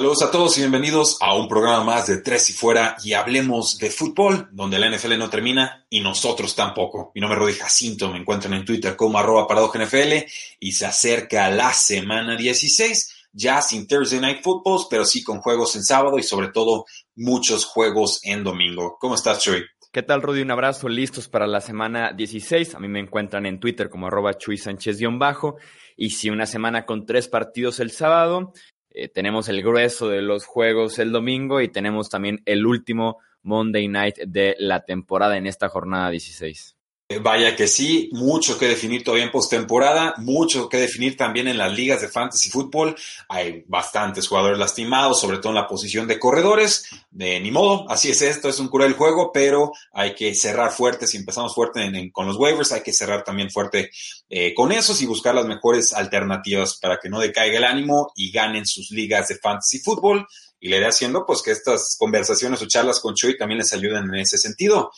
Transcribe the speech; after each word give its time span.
Saludos 0.00 0.22
a 0.22 0.30
todos 0.30 0.56
y 0.56 0.62
bienvenidos 0.62 1.18
a 1.20 1.34
un 1.34 1.46
programa 1.46 1.84
más 1.84 2.06
de 2.06 2.22
Tres 2.22 2.48
y 2.48 2.54
Fuera 2.54 2.96
y 3.04 3.12
hablemos 3.12 3.76
de 3.76 3.90
fútbol, 3.90 4.48
donde 4.50 4.78
la 4.78 4.88
NFL 4.88 5.18
no 5.18 5.28
termina 5.28 5.84
y 5.90 6.00
nosotros 6.00 6.56
tampoco. 6.56 7.12
Mi 7.14 7.20
nombre 7.20 7.36
es 7.36 7.42
Rudy 7.42 7.52
Jacinto, 7.60 8.10
me 8.10 8.16
encuentran 8.16 8.54
en 8.54 8.64
Twitter 8.64 8.96
como 8.96 9.18
arroba 9.18 9.46
NFL 9.46 10.24
y 10.58 10.72
se 10.72 10.86
acerca 10.86 11.50
la 11.50 11.74
semana 11.74 12.34
16, 12.34 13.26
ya 13.34 13.60
sin 13.60 13.86
Thursday 13.86 14.20
Night 14.20 14.42
Footballs, 14.42 14.86
pero 14.88 15.04
sí 15.04 15.22
con 15.22 15.42
juegos 15.42 15.76
en 15.76 15.84
sábado 15.84 16.16
y 16.18 16.22
sobre 16.22 16.48
todo 16.48 16.86
muchos 17.16 17.66
juegos 17.66 18.20
en 18.22 18.42
domingo. 18.42 18.96
¿Cómo 18.98 19.16
estás, 19.16 19.40
Chuy? 19.42 19.62
¿Qué 19.92 20.02
tal, 20.02 20.22
Rudy? 20.22 20.40
Un 20.40 20.50
abrazo, 20.50 20.88
listos 20.88 21.28
para 21.28 21.46
la 21.46 21.60
semana 21.60 22.14
16. 22.14 22.74
A 22.74 22.78
mí 22.78 22.88
me 22.88 23.00
encuentran 23.00 23.44
en 23.44 23.60
Twitter 23.60 23.90
como 23.90 24.06
arroba 24.06 24.38
Chuy 24.38 24.56
Sánchez-bajo. 24.56 25.56
Y 25.94 26.10
si 26.10 26.30
una 26.30 26.46
semana 26.46 26.86
con 26.86 27.04
tres 27.04 27.28
partidos 27.28 27.80
el 27.80 27.90
sábado, 27.90 28.54
eh, 28.90 29.08
tenemos 29.08 29.48
el 29.48 29.62
grueso 29.62 30.08
de 30.08 30.22
los 30.22 30.46
juegos 30.46 30.98
el 30.98 31.12
domingo 31.12 31.60
y 31.60 31.68
tenemos 31.68 32.08
también 32.08 32.42
el 32.44 32.66
último 32.66 33.18
Monday 33.42 33.88
Night 33.88 34.18
de 34.26 34.56
la 34.58 34.84
temporada 34.84 35.36
en 35.36 35.46
esta 35.46 35.68
jornada 35.68 36.10
16. 36.10 36.76
Vaya 37.18 37.56
que 37.56 37.66
sí, 37.66 38.08
mucho 38.12 38.56
que 38.56 38.68
definir 38.68 39.02
todavía 39.02 39.24
en 39.24 39.32
postemporada, 39.32 40.14
mucho 40.18 40.68
que 40.68 40.76
definir 40.76 41.16
también 41.16 41.48
en 41.48 41.58
las 41.58 41.72
ligas 41.72 42.00
de 42.00 42.08
fantasy 42.08 42.50
fútbol. 42.50 42.94
Hay 43.28 43.64
bastantes 43.66 44.28
jugadores 44.28 44.60
lastimados, 44.60 45.20
sobre 45.20 45.38
todo 45.38 45.48
en 45.48 45.56
la 45.56 45.66
posición 45.66 46.06
de 46.06 46.20
corredores. 46.20 46.84
De 47.10 47.40
ni 47.40 47.50
modo, 47.50 47.90
así 47.90 48.10
es 48.10 48.22
esto, 48.22 48.48
es 48.48 48.60
un 48.60 48.68
cruel 48.68 48.92
juego, 48.92 49.32
pero 49.32 49.72
hay 49.92 50.14
que 50.14 50.36
cerrar 50.36 50.70
fuerte. 50.70 51.08
Si 51.08 51.16
empezamos 51.16 51.52
fuerte 51.52 52.12
con 52.12 52.28
los 52.28 52.36
waivers, 52.36 52.70
hay 52.70 52.82
que 52.82 52.92
cerrar 52.92 53.24
también 53.24 53.50
fuerte 53.50 53.90
eh, 54.28 54.54
con 54.54 54.70
esos 54.70 55.02
y 55.02 55.06
buscar 55.06 55.34
las 55.34 55.46
mejores 55.46 55.92
alternativas 55.92 56.78
para 56.80 57.00
que 57.02 57.08
no 57.08 57.18
decaiga 57.18 57.58
el 57.58 57.64
ánimo 57.64 58.12
y 58.14 58.30
ganen 58.30 58.64
sus 58.64 58.92
ligas 58.92 59.26
de 59.26 59.34
fantasy 59.34 59.80
fútbol. 59.80 60.28
Y 60.60 60.68
le 60.68 60.76
iré 60.76 60.86
haciendo 60.86 61.26
pues 61.26 61.42
que 61.42 61.50
estas 61.50 61.96
conversaciones 61.98 62.62
o 62.62 62.68
charlas 62.68 63.00
con 63.00 63.14
Chuy 63.16 63.36
también 63.36 63.58
les 63.58 63.72
ayuden 63.72 64.04
en 64.04 64.20
ese 64.20 64.38
sentido. 64.38 64.92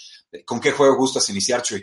¿Con 0.45 0.61
qué 0.61 0.73
juego 0.73 0.97
gustas 0.97 1.31
iniciar, 1.31 1.63
Chuy? 1.63 1.83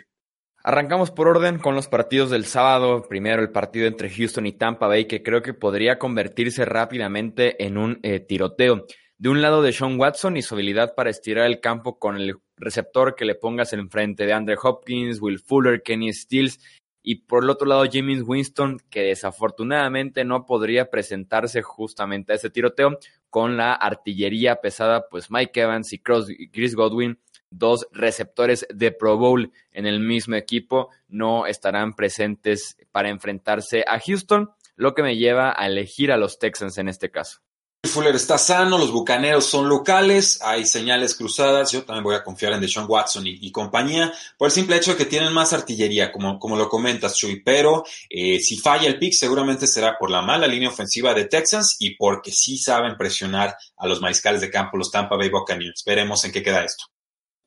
Arrancamos 0.62 1.10
por 1.10 1.26
orden 1.26 1.58
con 1.58 1.74
los 1.74 1.88
partidos 1.88 2.28
del 2.28 2.44
sábado. 2.44 3.06
Primero 3.08 3.40
el 3.40 3.50
partido 3.50 3.86
entre 3.86 4.10
Houston 4.10 4.44
y 4.44 4.52
Tampa 4.52 4.88
Bay, 4.88 5.06
que 5.06 5.22
creo 5.22 5.40
que 5.40 5.54
podría 5.54 5.98
convertirse 5.98 6.66
rápidamente 6.66 7.64
en 7.64 7.78
un 7.78 7.98
eh, 8.02 8.20
tiroteo. 8.20 8.84
De 9.16 9.28
un 9.30 9.40
lado 9.40 9.62
de 9.62 9.72
Sean 9.72 9.98
Watson 9.98 10.36
y 10.36 10.42
su 10.42 10.54
habilidad 10.54 10.94
para 10.94 11.08
estirar 11.08 11.46
el 11.46 11.60
campo 11.60 11.98
con 11.98 12.16
el 12.16 12.36
receptor 12.56 13.14
que 13.14 13.24
le 13.24 13.36
pongas 13.36 13.72
enfrente 13.72 14.26
de 14.26 14.34
Andre 14.34 14.56
Hopkins, 14.62 15.22
Will 15.22 15.38
Fuller, 15.38 15.82
Kenny 15.82 16.12
Stills. 16.12 16.60
Y 17.02 17.22
por 17.22 17.44
el 17.44 17.48
otro 17.48 17.66
lado 17.66 17.84
James 17.90 18.22
Winston, 18.26 18.80
que 18.90 19.00
desafortunadamente 19.00 20.26
no 20.26 20.44
podría 20.44 20.90
presentarse 20.90 21.62
justamente 21.62 22.34
a 22.34 22.36
ese 22.36 22.50
tiroteo 22.50 22.98
con 23.30 23.56
la 23.56 23.72
artillería 23.72 24.56
pesada, 24.56 25.06
pues 25.10 25.30
Mike 25.30 25.58
Evans 25.58 25.90
y 25.94 25.98
Chris 25.98 26.74
Godwin 26.74 27.18
dos 27.50 27.86
receptores 27.92 28.66
de 28.72 28.92
Pro 28.92 29.16
Bowl 29.16 29.52
en 29.72 29.86
el 29.86 30.00
mismo 30.00 30.36
equipo 30.36 30.88
no 31.08 31.46
estarán 31.46 31.94
presentes 31.94 32.76
para 32.92 33.10
enfrentarse 33.10 33.84
a 33.86 33.98
Houston, 34.00 34.50
lo 34.76 34.94
que 34.94 35.02
me 35.02 35.16
lleva 35.16 35.54
a 35.56 35.66
elegir 35.66 36.12
a 36.12 36.16
los 36.16 36.38
Texans 36.38 36.78
en 36.78 36.88
este 36.88 37.10
caso. 37.10 37.40
Fuller 37.82 38.14
está 38.14 38.36
sano, 38.36 38.76
los 38.76 38.92
bucaneros 38.92 39.46
son 39.46 39.66
locales, 39.66 40.38
hay 40.42 40.66
señales 40.66 41.14
cruzadas. 41.14 41.72
Yo 41.72 41.82
también 41.82 42.04
voy 42.04 42.14
a 42.14 42.22
confiar 42.22 42.52
en 42.52 42.60
Deshaun 42.60 42.84
Watson 42.86 43.24
y, 43.26 43.50
compañía, 43.50 44.12
por 44.36 44.48
el 44.48 44.52
simple 44.52 44.76
hecho 44.76 44.92
de 44.92 44.98
que 44.98 45.06
tienen 45.06 45.32
más 45.32 45.54
artillería, 45.54 46.12
como, 46.12 46.56
lo 46.56 46.68
comentas, 46.68 47.16
Chuy. 47.16 47.42
Pero 47.42 47.84
eh, 48.10 48.38
si 48.38 48.58
falla 48.58 48.86
el 48.86 48.98
pick, 48.98 49.14
seguramente 49.14 49.66
será 49.66 49.96
por 49.98 50.10
la 50.10 50.20
mala 50.20 50.46
línea 50.46 50.68
ofensiva 50.68 51.14
de 51.14 51.24
Texans 51.24 51.76
y 51.78 51.96
porque 51.96 52.32
sí 52.32 52.58
saben 52.58 52.98
presionar 52.98 53.56
a 53.78 53.86
los 53.86 54.02
mariscales 54.02 54.42
de 54.42 54.50
campo, 54.50 54.76
los 54.76 54.90
Tampa 54.90 55.16
Bay 55.16 55.30
Buccaneers. 55.30 55.82
Veremos 55.84 56.22
en 56.26 56.32
qué 56.32 56.42
queda 56.42 56.62
esto. 56.62 56.84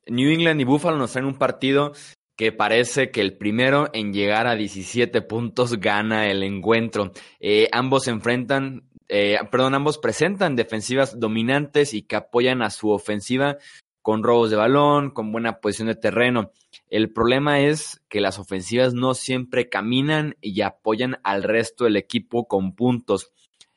New 0.06 0.30
England 0.30 0.60
y 0.60 0.64
Buffalo 0.64 0.96
nos 0.96 1.12
traen 1.12 1.26
un 1.26 1.38
partido 1.38 1.92
que 2.36 2.52
parece 2.52 3.10
que 3.10 3.20
el 3.20 3.36
primero 3.36 3.90
en 3.92 4.12
llegar 4.12 4.46
a 4.46 4.56
17 4.56 5.22
puntos 5.22 5.78
gana 5.78 6.30
el 6.30 6.42
encuentro. 6.42 7.12
Eh, 7.40 7.68
ambos 7.72 8.08
enfrentan, 8.08 8.88
eh, 9.08 9.38
perdón, 9.50 9.74
ambos 9.74 9.98
presentan 9.98 10.56
defensivas 10.56 11.18
dominantes 11.20 11.94
y 11.94 12.02
que 12.02 12.16
apoyan 12.16 12.62
a 12.62 12.70
su 12.70 12.90
ofensiva 12.90 13.58
con 14.02 14.22
robos 14.22 14.50
de 14.50 14.56
balón, 14.56 15.10
con 15.10 15.32
buena 15.32 15.60
posición 15.60 15.88
de 15.88 15.94
terreno. 15.94 16.50
El 16.90 17.10
problema 17.10 17.60
es 17.60 18.02
que 18.08 18.20
las 18.20 18.38
ofensivas 18.38 18.92
no 18.92 19.14
siempre 19.14 19.68
caminan 19.68 20.36
y 20.40 20.60
apoyan 20.60 21.18
al 21.22 21.42
resto 21.42 21.84
del 21.84 21.96
equipo 21.96 22.46
con 22.46 22.74
puntos. 22.74 23.32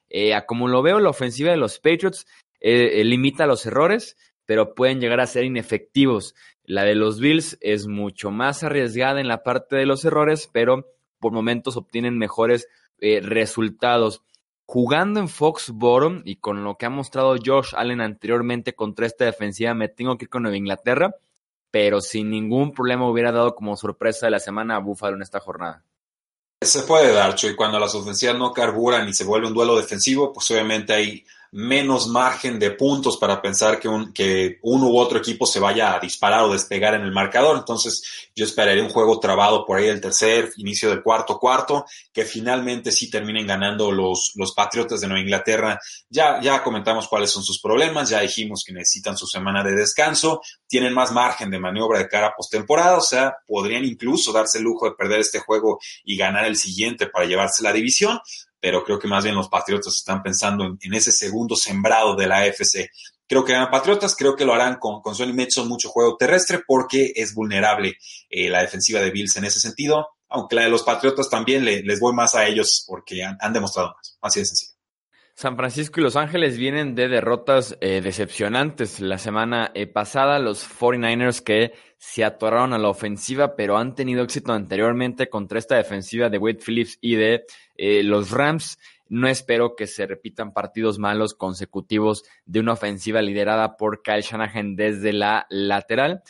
Eh, 0.10 0.34
como 0.48 0.68
lo 0.68 0.82
veo, 0.82 1.00
la 1.00 1.10
ofensiva 1.10 1.52
de 1.52 1.58
los 1.58 1.80
Patriots 1.80 2.26
limita 2.60 3.46
los 3.46 3.66
errores, 3.68 4.18
pero 4.48 4.74
pueden 4.74 5.00
llegar 5.00 5.20
a 5.20 5.28
ser 5.28 5.44
inefectivos. 5.44 6.34
La 6.64 6.84
de 6.84 6.96
los 6.96 7.20
Bills 7.20 7.58
es 7.62 7.86
mucho 7.86 8.32
más 8.32 8.64
arriesgada 8.64 9.20
en 9.20 9.28
la 9.28 9.44
parte 9.44 9.76
de 9.76 9.86
los 9.86 10.04
errores, 10.06 10.50
pero 10.52 10.88
por 11.20 11.34
momentos 11.34 11.78
obtienen 11.78 12.18
mejores 12.18 12.68
eh, 13.00 13.20
resultados. 13.22 14.24
Jugando 14.66 15.20
en 15.20 15.30
Foxborough 15.30 16.22
y 16.26 16.38
con 16.38 16.64
lo 16.64 16.76
que 16.76 16.86
ha 16.86 16.90
mostrado 16.90 17.36
Josh 17.44 17.74
Allen 17.76 18.02
anteriormente 18.02 18.74
contra 18.74 19.06
esta 19.06 19.26
defensiva, 19.26 19.74
me 19.74 19.90
tengo 19.90 20.18
que 20.18 20.26
ir 20.26 20.30
con 20.30 20.44
Nueva 20.44 20.58
Inglaterra, 20.58 21.16
pero 21.70 22.02
sin 22.02 22.30
ningún 22.30 22.74
problema 22.74 23.10
hubiera 23.10 23.32
dado 23.32 23.54
como 23.54 23.78
sorpresa 23.78 24.28
de 24.28 24.32
la 24.32 24.40
semana 24.40 24.76
a 24.76 24.80
Buffalo 24.80 25.16
en 25.16 25.22
esta 25.22 25.40
jornada. 25.40 25.84
Se 26.62 26.84
puede 26.84 27.14
dar, 27.14 27.36
y 27.42 27.56
cuando 27.56 27.80
las 27.80 27.94
ofensivas 27.96 28.38
no 28.38 28.52
carburan 28.52 29.08
y 29.08 29.14
se 29.14 29.26
vuelve 29.26 29.48
un 29.48 29.54
duelo 29.54 29.78
defensivo, 29.78 30.34
pues 30.34 30.50
obviamente 30.52 30.94
hay 30.94 31.26
menos 31.58 32.08
margen 32.08 32.60
de 32.60 32.70
puntos 32.70 33.18
para 33.18 33.42
pensar 33.42 33.80
que, 33.80 33.88
un, 33.88 34.14
que 34.14 34.60
uno 34.62 34.90
u 34.90 34.98
otro 35.00 35.18
equipo 35.18 35.48
se 35.48 35.60
vaya 35.60 35.96
a 35.96 36.00
disparar 36.00 36.44
o 36.44 36.54
despegar 36.54 36.94
en 36.94 37.02
el 37.02 37.12
marcador. 37.12 37.58
Entonces, 37.58 38.30
yo 38.36 38.46
esperaría 38.46 38.84
un 38.84 38.92
juego 38.92 39.20
trabado 39.20 39.66
por 39.66 39.80
ahí 39.80 39.88
el 39.88 40.00
tercer, 40.00 40.52
inicio 40.58 40.92
del 40.92 41.02
cuarto, 41.02 41.40
cuarto, 41.40 41.86
que 42.14 42.26
finalmente 42.26 42.92
sí 42.92 43.10
terminen 43.10 43.48
ganando 43.48 43.92
los, 43.92 44.34
los 44.36 44.54
Patriotas 44.54 45.02
de 45.02 45.08
Nueva 45.08 45.24
Inglaterra. 45.24 45.80
Ya, 46.08 46.40
ya 46.42 46.62
comentamos 46.62 47.08
cuáles 47.08 47.32
son 47.32 47.42
sus 47.42 47.60
problemas, 47.60 48.12
ya 48.12 48.20
dijimos 48.20 48.64
que 48.64 48.74
necesitan 48.74 49.18
su 49.18 49.26
semana 49.26 49.64
de 49.64 49.72
descanso, 49.72 50.42
tienen 50.68 50.94
más 50.94 51.12
margen 51.12 51.50
de 51.50 51.58
maniobra 51.58 51.98
de 51.98 52.08
cara 52.08 52.28
a 52.28 52.36
postemporada, 52.36 52.98
o 52.98 53.02
sea, 53.02 53.36
podrían 53.48 53.84
incluso 53.84 54.32
darse 54.32 54.60
el 54.60 54.64
lujo 54.64 54.88
de 54.88 54.96
perder 54.96 55.22
este 55.22 55.40
juego 55.40 55.80
y 56.06 56.18
ganar 56.18 56.46
el 56.46 56.56
siguiente 56.56 57.08
para 57.08 57.26
llevarse 57.26 57.64
la 57.64 57.74
división 57.74 58.20
pero 58.68 58.84
creo 58.84 59.00
que 59.00 59.08
más 59.08 59.24
bien 59.24 59.34
los 59.34 59.48
Patriotas 59.48 59.96
están 59.96 60.22
pensando 60.22 60.66
en, 60.66 60.94
ese 60.94 61.14
segundo 61.14 61.56
sembrado 61.56 62.18
de 62.18 62.28
la 62.28 62.40
AFC. 62.40 62.90
Creo 63.26 63.46
que 63.46 63.54
ganan 63.54 63.72
Patriotas, 63.72 64.14
creo 64.14 64.36
que 64.36 64.44
lo 64.44 64.54
harán 64.54 64.76
con, 64.78 65.02
con 65.02 65.16
Sonny 65.16 65.32
Mitchell 65.32 65.70
mucho 65.70 65.88
juego 65.88 66.18
terrestre 66.18 66.60
porque 66.68 67.14
es 67.16 67.34
vulnerable 67.34 67.96
eh, 68.30 68.50
la 68.50 68.60
defensiva 68.60 69.00
de 69.00 69.10
Bills 69.10 69.38
en 69.38 69.46
ese 69.46 69.62
sentido, 69.62 70.10
aunque 70.28 70.58
la 70.58 70.64
de 70.64 70.70
los 70.70 70.84
Patriotas 70.84 71.30
también 71.30 71.64
les 71.64 72.00
voy 72.02 72.14
más 72.14 72.36
a 72.36 72.46
ellos 72.46 72.84
porque 72.86 73.24
han, 73.24 73.54
demostrado 73.54 73.94
más, 73.96 74.18
así 74.22 74.42
de 74.42 74.48
sencillo. 74.48 74.77
San 75.40 75.56
Francisco 75.56 76.00
y 76.00 76.04
Los 76.04 76.16
Ángeles 76.16 76.58
vienen 76.58 76.96
de 76.96 77.10
derrotas 77.10 77.78
eh, 77.80 78.02
decepcionantes. 78.02 79.00
La 79.00 79.20
semana 79.20 79.70
eh, 79.76 79.86
pasada 79.86 80.40
los 80.40 80.68
49ers 80.68 81.44
que 81.44 81.74
se 82.00 82.24
atoraron 82.24 82.74
a 82.74 82.80
la 82.80 82.90
ofensiva, 82.90 83.56
pero 83.56 83.78
han 83.78 83.94
tenido 83.94 84.24
éxito 84.24 84.52
anteriormente 84.52 85.30
contra 85.30 85.60
esta 85.60 85.76
defensiva 85.76 86.32
de 86.32 86.40
Wade 86.40 86.58
Phillips 86.66 86.98
y 87.02 87.18
de 87.18 87.46
eh, 87.76 88.02
los 88.02 88.32
Rams. 88.32 88.80
No 89.10 89.28
espero 89.28 89.76
que 89.76 89.86
se 89.86 90.08
repitan 90.08 90.54
partidos 90.54 90.98
malos 90.98 91.36
consecutivos 91.36 92.24
de 92.48 92.60
una 92.60 92.74
ofensiva 92.74 93.22
liderada 93.22 93.78
por 93.78 94.02
Kyle 94.02 94.24
Shanahan 94.24 94.76
desde 94.76 95.14
la 95.14 95.46
lateral. 95.52 96.24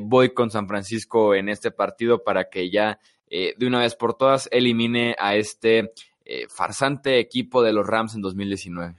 voy 0.00 0.30
con 0.32 0.50
San 0.50 0.68
Francisco 0.68 1.34
en 1.34 1.50
este 1.50 1.70
partido 1.70 2.24
para 2.24 2.48
que 2.48 2.70
ya 2.70 2.98
de 3.28 3.66
una 3.66 3.80
vez 3.80 3.94
por 3.94 4.14
todas 4.14 4.48
elimine 4.50 5.14
a 5.18 5.36
este 5.36 5.92
eh, 6.28 6.46
farsante 6.48 7.18
equipo 7.18 7.62
de 7.62 7.72
los 7.72 7.86
Rams 7.86 8.14
en 8.14 8.20
2019. 8.20 8.94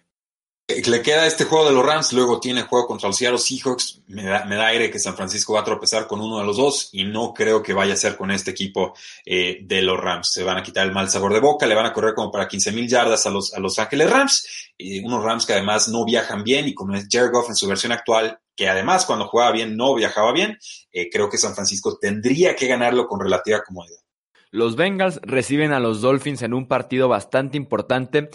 Le 0.85 1.01
queda 1.01 1.25
este 1.25 1.45
juego 1.45 1.67
de 1.67 1.73
los 1.73 1.83
Rams, 1.83 2.13
luego 2.13 2.39
tiene 2.39 2.61
juego 2.61 2.85
contra 2.85 3.09
los 3.09 3.17
Seahawks. 3.17 4.01
Me 4.07 4.23
da, 4.23 4.67
aire 4.67 4.91
que 4.91 4.99
San 4.99 5.15
Francisco 5.15 5.53
va 5.53 5.61
a 5.61 5.63
tropezar 5.63 6.05
con 6.05 6.21
uno 6.21 6.37
de 6.39 6.45
los 6.45 6.57
dos 6.57 6.89
y 6.91 7.05
no 7.05 7.33
creo 7.33 7.63
que 7.63 7.73
vaya 7.73 7.93
a 7.93 7.97
ser 7.97 8.15
con 8.15 8.29
este 8.29 8.51
equipo 8.51 8.93
eh, 9.25 9.59
de 9.63 9.81
los 9.81 9.99
Rams. 9.99 10.29
Se 10.31 10.43
van 10.43 10.57
a 10.57 10.63
quitar 10.63 10.85
el 10.85 10.93
mal 10.93 11.09
sabor 11.09 11.33
de 11.33 11.39
boca, 11.39 11.65
le 11.65 11.73
van 11.73 11.87
a 11.87 11.93
correr 11.93 12.13
como 12.13 12.31
para 12.31 12.47
15 12.47 12.71
mil 12.71 12.87
yardas 12.87 13.25
a 13.25 13.31
los, 13.31 13.53
a 13.53 13.59
los 13.59 13.79
Ángeles 13.79 14.09
Rams. 14.11 14.47
y 14.77 15.03
unos 15.03 15.23
Rams 15.23 15.47
que 15.47 15.53
además 15.53 15.87
no 15.87 16.05
viajan 16.05 16.43
bien 16.43 16.67
y 16.67 16.75
como 16.75 16.95
es 16.95 17.07
Jared 17.09 17.31
Goff 17.31 17.49
en 17.49 17.55
su 17.55 17.67
versión 17.67 17.91
actual, 17.91 18.39
que 18.55 18.69
además 18.69 19.05
cuando 19.05 19.27
jugaba 19.27 19.51
bien 19.51 19.75
no 19.75 19.95
viajaba 19.95 20.31
bien, 20.33 20.57
eh, 20.91 21.09
creo 21.09 21.29
que 21.29 21.39
San 21.39 21.55
Francisco 21.55 21.97
tendría 21.99 22.55
que 22.55 22.67
ganarlo 22.67 23.07
con 23.07 23.19
relativa 23.19 23.63
comodidad. 23.63 24.01
Los 24.51 24.75
Bengals 24.75 25.19
reciben 25.23 25.73
a 25.73 25.79
los 25.79 26.01
Dolphins 26.01 26.41
en 26.41 26.53
un 26.53 26.67
partido 26.67 27.07
bastante 27.07 27.57
importante 27.57 28.29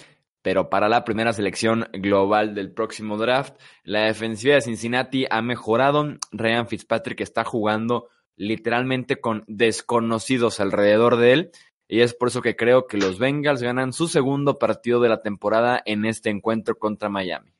pero 0.44 0.68
para 0.68 0.90
la 0.90 1.04
primera 1.06 1.32
selección 1.32 1.88
global 1.94 2.54
del 2.54 2.70
próximo 2.70 3.16
draft, 3.16 3.58
la 3.82 4.02
defensiva 4.02 4.56
de 4.56 4.60
Cincinnati 4.60 5.24
ha 5.30 5.40
mejorado. 5.40 6.18
Ryan 6.32 6.68
Fitzpatrick 6.68 7.22
está 7.22 7.44
jugando 7.44 8.10
literalmente 8.36 9.16
con 9.16 9.44
desconocidos 9.46 10.60
alrededor 10.60 11.16
de 11.16 11.32
él. 11.32 11.50
Y 11.88 12.02
es 12.02 12.12
por 12.12 12.28
eso 12.28 12.42
que 12.42 12.56
creo 12.56 12.86
que 12.86 12.98
los 12.98 13.18
Bengals 13.18 13.62
ganan 13.62 13.94
su 13.94 14.06
segundo 14.06 14.58
partido 14.58 15.00
de 15.00 15.08
la 15.08 15.22
temporada 15.22 15.80
en 15.86 16.04
este 16.04 16.28
encuentro 16.28 16.78
contra 16.78 17.08
Miami. 17.08 17.53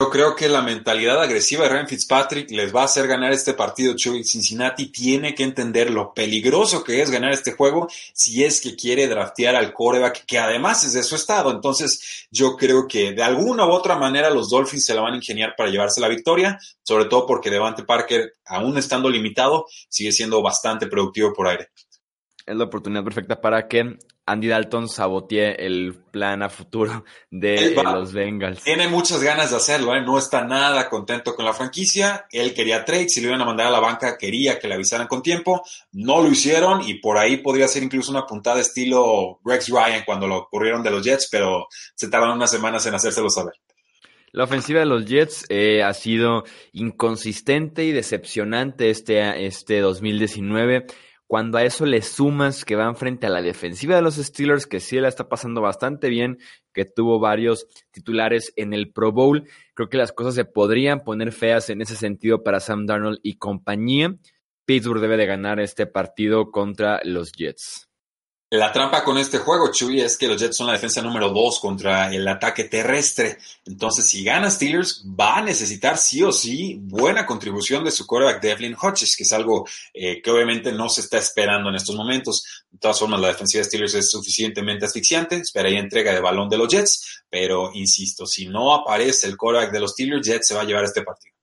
Yo 0.00 0.10
creo 0.10 0.36
que 0.36 0.48
la 0.48 0.62
mentalidad 0.62 1.20
agresiva 1.20 1.64
de 1.64 1.70
Ryan 1.70 1.88
Fitzpatrick 1.88 2.52
les 2.52 2.72
va 2.72 2.82
a 2.82 2.84
hacer 2.84 3.08
ganar 3.08 3.32
este 3.32 3.54
partido. 3.54 3.96
Chuy 3.96 4.22
Cincinnati 4.22 4.92
tiene 4.92 5.34
que 5.34 5.42
entender 5.42 5.90
lo 5.90 6.14
peligroso 6.14 6.84
que 6.84 7.02
es 7.02 7.10
ganar 7.10 7.32
este 7.32 7.54
juego 7.54 7.88
si 8.12 8.44
es 8.44 8.60
que 8.60 8.76
quiere 8.76 9.08
draftear 9.08 9.56
al 9.56 9.74
coreback, 9.74 10.24
que 10.24 10.38
además 10.38 10.84
es 10.84 10.92
de 10.92 11.02
su 11.02 11.16
estado. 11.16 11.50
Entonces, 11.50 12.28
yo 12.30 12.56
creo 12.56 12.86
que 12.86 13.10
de 13.10 13.24
alguna 13.24 13.66
u 13.66 13.70
otra 13.70 13.98
manera 13.98 14.30
los 14.30 14.50
Dolphins 14.50 14.86
se 14.86 14.94
la 14.94 15.00
van 15.00 15.14
a 15.14 15.16
ingeniar 15.16 15.54
para 15.56 15.68
llevarse 15.68 16.00
la 16.00 16.06
victoria, 16.06 16.60
sobre 16.84 17.06
todo 17.06 17.26
porque 17.26 17.50
Devante 17.50 17.82
Parker, 17.82 18.34
aún 18.46 18.78
estando 18.78 19.10
limitado, 19.10 19.66
sigue 19.88 20.12
siendo 20.12 20.40
bastante 20.40 20.86
productivo 20.86 21.32
por 21.32 21.48
aire. 21.48 21.70
Es 22.46 22.54
la 22.54 22.64
oportunidad 22.64 23.02
perfecta 23.02 23.40
para 23.40 23.66
que 23.66 23.98
Andy 24.28 24.48
Dalton 24.48 24.88
sabotee 24.88 25.56
el 25.58 25.94
plan 26.10 26.42
a 26.42 26.48
futuro 26.48 27.04
de 27.30 27.74
los 27.74 28.12
Bengals. 28.12 28.62
Tiene 28.62 28.88
muchas 28.88 29.22
ganas 29.22 29.50
de 29.50 29.56
hacerlo, 29.56 29.94
¿eh? 29.94 30.02
no 30.02 30.18
está 30.18 30.44
nada 30.44 30.88
contento 30.88 31.34
con 31.34 31.44
la 31.44 31.54
franquicia. 31.54 32.26
Él 32.30 32.52
quería 32.52 32.84
trade, 32.84 33.08
si 33.08 33.20
lo 33.20 33.28
iban 33.28 33.40
a 33.40 33.46
mandar 33.46 33.66
a 33.66 33.70
la 33.70 33.80
banca, 33.80 34.18
quería 34.18 34.58
que 34.58 34.68
le 34.68 34.74
avisaran 34.74 35.06
con 35.06 35.22
tiempo. 35.22 35.62
No 35.92 36.22
lo 36.22 36.28
hicieron 36.28 36.82
y 36.86 36.94
por 36.94 37.16
ahí 37.16 37.38
podría 37.38 37.68
ser 37.68 37.82
incluso 37.82 38.10
una 38.10 38.26
puntada 38.26 38.60
estilo 38.60 39.40
Rex 39.44 39.68
Ryan 39.68 40.04
cuando 40.04 40.26
lo 40.26 40.36
ocurrieron 40.36 40.82
de 40.82 40.90
los 40.90 41.02
Jets, 41.02 41.28
pero 41.30 41.66
se 41.94 42.08
tardaron 42.08 42.36
unas 42.36 42.50
semanas 42.50 42.84
en 42.86 42.94
hacérselo 42.94 43.30
saber. 43.30 43.54
La 44.32 44.44
ofensiva 44.44 44.80
de 44.80 44.86
los 44.86 45.06
Jets 45.06 45.46
eh, 45.48 45.82
ha 45.82 45.94
sido 45.94 46.44
inconsistente 46.72 47.84
y 47.84 47.92
decepcionante 47.92 48.90
este, 48.90 49.46
este 49.46 49.80
2019. 49.80 50.86
Cuando 51.28 51.58
a 51.58 51.62
eso 51.62 51.84
le 51.84 52.00
sumas 52.00 52.64
que 52.64 52.74
van 52.74 52.96
frente 52.96 53.26
a 53.26 53.30
la 53.30 53.42
defensiva 53.42 53.94
de 53.94 54.00
los 54.00 54.16
Steelers, 54.16 54.66
que 54.66 54.80
sí 54.80 54.98
la 54.98 55.08
está 55.08 55.28
pasando 55.28 55.60
bastante 55.60 56.08
bien, 56.08 56.38
que 56.72 56.86
tuvo 56.86 57.20
varios 57.20 57.66
titulares 57.90 58.54
en 58.56 58.72
el 58.72 58.90
Pro 58.92 59.12
Bowl, 59.12 59.46
creo 59.74 59.90
que 59.90 59.98
las 59.98 60.12
cosas 60.12 60.34
se 60.34 60.46
podrían 60.46 61.00
poner 61.00 61.32
feas 61.32 61.68
en 61.68 61.82
ese 61.82 61.96
sentido 61.96 62.42
para 62.42 62.60
Sam 62.60 62.86
Darnold 62.86 63.18
y 63.22 63.36
compañía. 63.36 64.16
Pittsburgh 64.64 65.02
debe 65.02 65.18
de 65.18 65.26
ganar 65.26 65.60
este 65.60 65.86
partido 65.86 66.50
contra 66.50 67.00
los 67.04 67.32
Jets. 67.32 67.87
La 68.50 68.72
trampa 68.72 69.04
con 69.04 69.18
este 69.18 69.36
juego, 69.36 69.70
Chuy, 69.70 70.00
es 70.00 70.16
que 70.16 70.26
los 70.26 70.40
Jets 70.40 70.56
son 70.56 70.68
la 70.68 70.72
defensa 70.72 71.02
número 71.02 71.28
dos 71.28 71.60
contra 71.60 72.10
el 72.10 72.26
ataque 72.26 72.64
terrestre. 72.64 73.36
Entonces, 73.66 74.06
si 74.06 74.24
gana 74.24 74.50
Steelers, 74.50 75.04
va 75.04 75.36
a 75.36 75.42
necesitar 75.42 75.98
sí 75.98 76.22
o 76.22 76.32
sí 76.32 76.78
buena 76.80 77.26
contribución 77.26 77.84
de 77.84 77.90
su 77.90 78.06
quarterback 78.06 78.40
Devlin 78.40 78.74
Hodges, 78.74 79.16
que 79.18 79.24
es 79.24 79.32
algo 79.34 79.68
eh, 79.92 80.22
que 80.22 80.30
obviamente 80.30 80.72
no 80.72 80.88
se 80.88 81.02
está 81.02 81.18
esperando 81.18 81.68
en 81.68 81.74
estos 81.74 81.94
momentos. 81.94 82.64
De 82.70 82.78
todas 82.78 82.98
formas, 82.98 83.20
la 83.20 83.28
defensiva 83.28 83.60
de 83.60 83.68
Steelers 83.68 83.94
es 83.94 84.10
suficientemente 84.10 84.86
asfixiante. 84.86 85.36
Esperaría 85.36 85.80
entrega 85.80 86.14
de 86.14 86.20
balón 86.20 86.48
de 86.48 86.56
los 86.56 86.68
Jets, 86.68 87.24
pero 87.28 87.70
insisto, 87.74 88.24
si 88.24 88.46
no 88.48 88.72
aparece 88.72 89.26
el 89.26 89.36
quarterback 89.36 89.72
de 89.72 89.80
los 89.80 89.90
Steelers, 89.90 90.26
Jets 90.26 90.48
se 90.48 90.54
va 90.54 90.62
a 90.62 90.64
llevar 90.64 90.84
este 90.84 91.02
partido. 91.02 91.34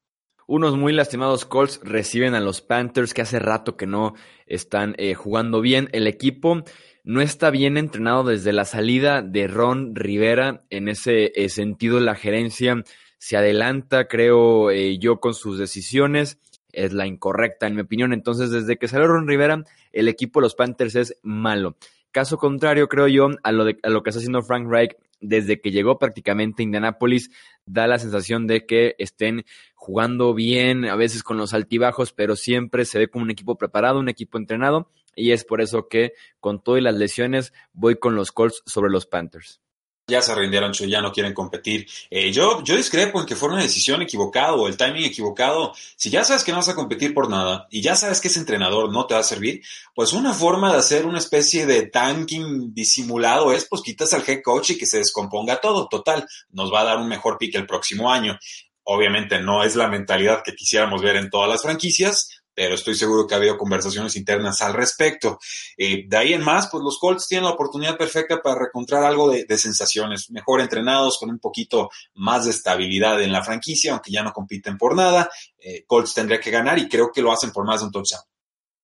Unos 0.47 0.77
muy 0.77 0.93
lastimados 0.93 1.43
Colts 1.45 1.79
reciben 1.81 2.35
a 2.35 2.39
los 2.39 2.61
Panthers 2.61 3.15
que 3.15 3.23
hace 3.23 3.39
rato 3.39 3.77
que 3.77 3.87
no 3.87 4.13
están 4.45 4.93
eh, 4.99 5.15
jugando 5.15 5.59
bien. 5.59 5.89
El 5.91 6.05
equipo 6.05 6.63
no 7.05 7.21
está 7.21 7.51
bien 7.51 7.77
entrenado 7.77 8.23
desde 8.23 8.51
la 8.51 8.65
salida 8.65 9.21
de 9.21 9.47
Ron 9.47 9.95
Rivera. 9.95 10.63
En 10.71 10.89
ese 10.89 11.31
eh, 11.35 11.49
sentido, 11.49 11.99
la 11.99 12.15
gerencia 12.15 12.83
se 13.19 13.37
adelanta, 13.37 14.07
creo 14.07 14.71
eh, 14.71 14.97
yo, 14.97 15.19
con 15.19 15.35
sus 15.35 15.59
decisiones. 15.59 16.39
Es 16.73 16.93
la 16.93 17.05
incorrecta, 17.05 17.67
en 17.67 17.75
mi 17.75 17.81
opinión. 17.81 18.11
Entonces, 18.11 18.49
desde 18.49 18.77
que 18.77 18.87
salió 18.87 19.07
Ron 19.07 19.27
Rivera, 19.27 19.63
el 19.93 20.07
equipo 20.07 20.39
de 20.39 20.45
los 20.45 20.55
Panthers 20.55 20.95
es 20.95 21.17
malo. 21.21 21.77
Caso 22.11 22.39
contrario, 22.39 22.87
creo 22.87 23.07
yo, 23.07 23.29
a 23.43 23.51
lo, 23.51 23.65
a 23.65 23.89
lo 23.89 24.01
que 24.01 24.09
está 24.09 24.19
haciendo 24.19 24.41
Frank 24.41 24.67
Reich 24.67 24.95
desde 25.21 25.61
que 25.61 25.71
llegó 25.71 25.99
prácticamente 25.99 26.61
a 26.61 26.65
Indianapolis, 26.65 27.29
da 27.65 27.87
la 27.87 27.99
sensación 27.99 28.47
de 28.47 28.65
que 28.65 28.95
estén 28.97 29.45
jugando 29.85 30.33
bien, 30.33 30.85
a 30.85 30.95
veces 30.95 31.21
con 31.21 31.37
los 31.37 31.53
altibajos, 31.53 32.11
pero 32.11 32.35
siempre 32.35 32.85
se 32.85 32.97
ve 32.97 33.07
como 33.07 33.23
un 33.23 33.29
equipo 33.29 33.55
preparado, 33.55 33.99
un 33.99 34.09
equipo 34.09 34.39
entrenado 34.39 34.89
y 35.15 35.31
es 35.31 35.45
por 35.45 35.61
eso 35.61 35.87
que 35.87 36.13
con 36.39 36.63
todas 36.63 36.81
las 36.81 36.95
lesiones 36.95 37.53
voy 37.71 37.99
con 37.99 38.15
los 38.15 38.31
Colts 38.31 38.63
sobre 38.65 38.89
los 38.89 39.05
Panthers. 39.05 39.61
Ya 40.07 40.23
se 40.23 40.33
rindieron, 40.33 40.73
ya 40.73 41.01
no 41.01 41.11
quieren 41.11 41.33
competir. 41.35 41.87
Eh, 42.09 42.31
yo, 42.31 42.63
yo 42.63 42.75
discrepo 42.75 43.19
en 43.19 43.27
que 43.27 43.35
fue 43.35 43.49
una 43.49 43.61
decisión 43.61 44.01
equivocada 44.01 44.53
o 44.53 44.67
el 44.67 44.75
timing 44.75 45.03
equivocado. 45.03 45.73
Si 45.95 46.09
ya 46.09 46.23
sabes 46.23 46.43
que 46.43 46.51
no 46.51 46.57
vas 46.57 46.69
a 46.69 46.75
competir 46.75 47.13
por 47.13 47.29
nada 47.29 47.67
y 47.69 47.81
ya 47.81 47.95
sabes 47.95 48.21
que 48.21 48.29
ese 48.29 48.39
entrenador 48.39 48.91
no 48.91 49.05
te 49.05 49.13
va 49.13 49.19
a 49.19 49.23
servir, 49.23 49.63
pues 49.93 50.13
una 50.13 50.33
forma 50.33 50.71
de 50.71 50.79
hacer 50.79 51.05
una 51.05 51.19
especie 51.19 51.67
de 51.67 51.87
tanking 51.87 52.73
disimulado 52.73 53.53
es 53.53 53.65
pues 53.67 53.83
quitas 53.83 54.13
al 54.13 54.23
head 54.27 54.41
coach 54.43 54.71
y 54.71 54.77
que 54.79 54.87
se 54.87 54.97
descomponga 54.97 55.61
todo. 55.61 55.87
Total, 55.87 56.27
nos 56.49 56.73
va 56.73 56.81
a 56.81 56.85
dar 56.85 56.97
un 56.97 57.07
mejor 57.07 57.37
pick 57.37 57.53
el 57.53 57.67
próximo 57.67 58.11
año. 58.11 58.39
Obviamente 58.85 59.39
no 59.39 59.63
es 59.63 59.75
la 59.75 59.87
mentalidad 59.87 60.41
que 60.43 60.53
quisiéramos 60.53 61.01
ver 61.01 61.15
en 61.15 61.29
todas 61.29 61.49
las 61.49 61.61
franquicias, 61.61 62.29
pero 62.53 62.75
estoy 62.75 62.95
seguro 62.95 63.27
que 63.27 63.33
ha 63.33 63.37
habido 63.37 63.57
conversaciones 63.57 64.15
internas 64.15 64.61
al 64.61 64.73
respecto. 64.73 65.37
Eh, 65.77 66.05
de 66.07 66.17
ahí 66.17 66.33
en 66.33 66.43
más, 66.43 66.69
pues 66.71 66.83
los 66.83 66.97
Colts 66.97 67.27
tienen 67.27 67.45
la 67.45 67.51
oportunidad 67.51 67.97
perfecta 67.97 68.41
para 68.41 68.59
recontrar 68.59 69.03
algo 69.03 69.29
de, 69.29 69.57
sensaciones, 69.57 70.31
mejor 70.31 70.61
entrenados, 70.61 71.17
con 71.19 71.29
un 71.29 71.39
poquito 71.39 71.89
más 72.13 72.45
de 72.45 72.51
estabilidad 72.51 73.21
en 73.21 73.31
la 73.31 73.43
franquicia, 73.43 73.91
aunque 73.91 74.11
ya 74.11 74.23
no 74.23 74.31
compiten 74.31 74.77
por 74.77 74.95
nada. 74.95 75.29
Eh, 75.59 75.83
Colts 75.85 76.13
tendría 76.13 76.39
que 76.39 76.51
ganar 76.51 76.79
y 76.79 76.87
creo 76.87 77.11
que 77.11 77.21
lo 77.21 77.33
hacen 77.33 77.51
por 77.51 77.65
más 77.65 77.81
de 77.81 77.87
un 77.87 77.91
touchdown. 77.91 78.23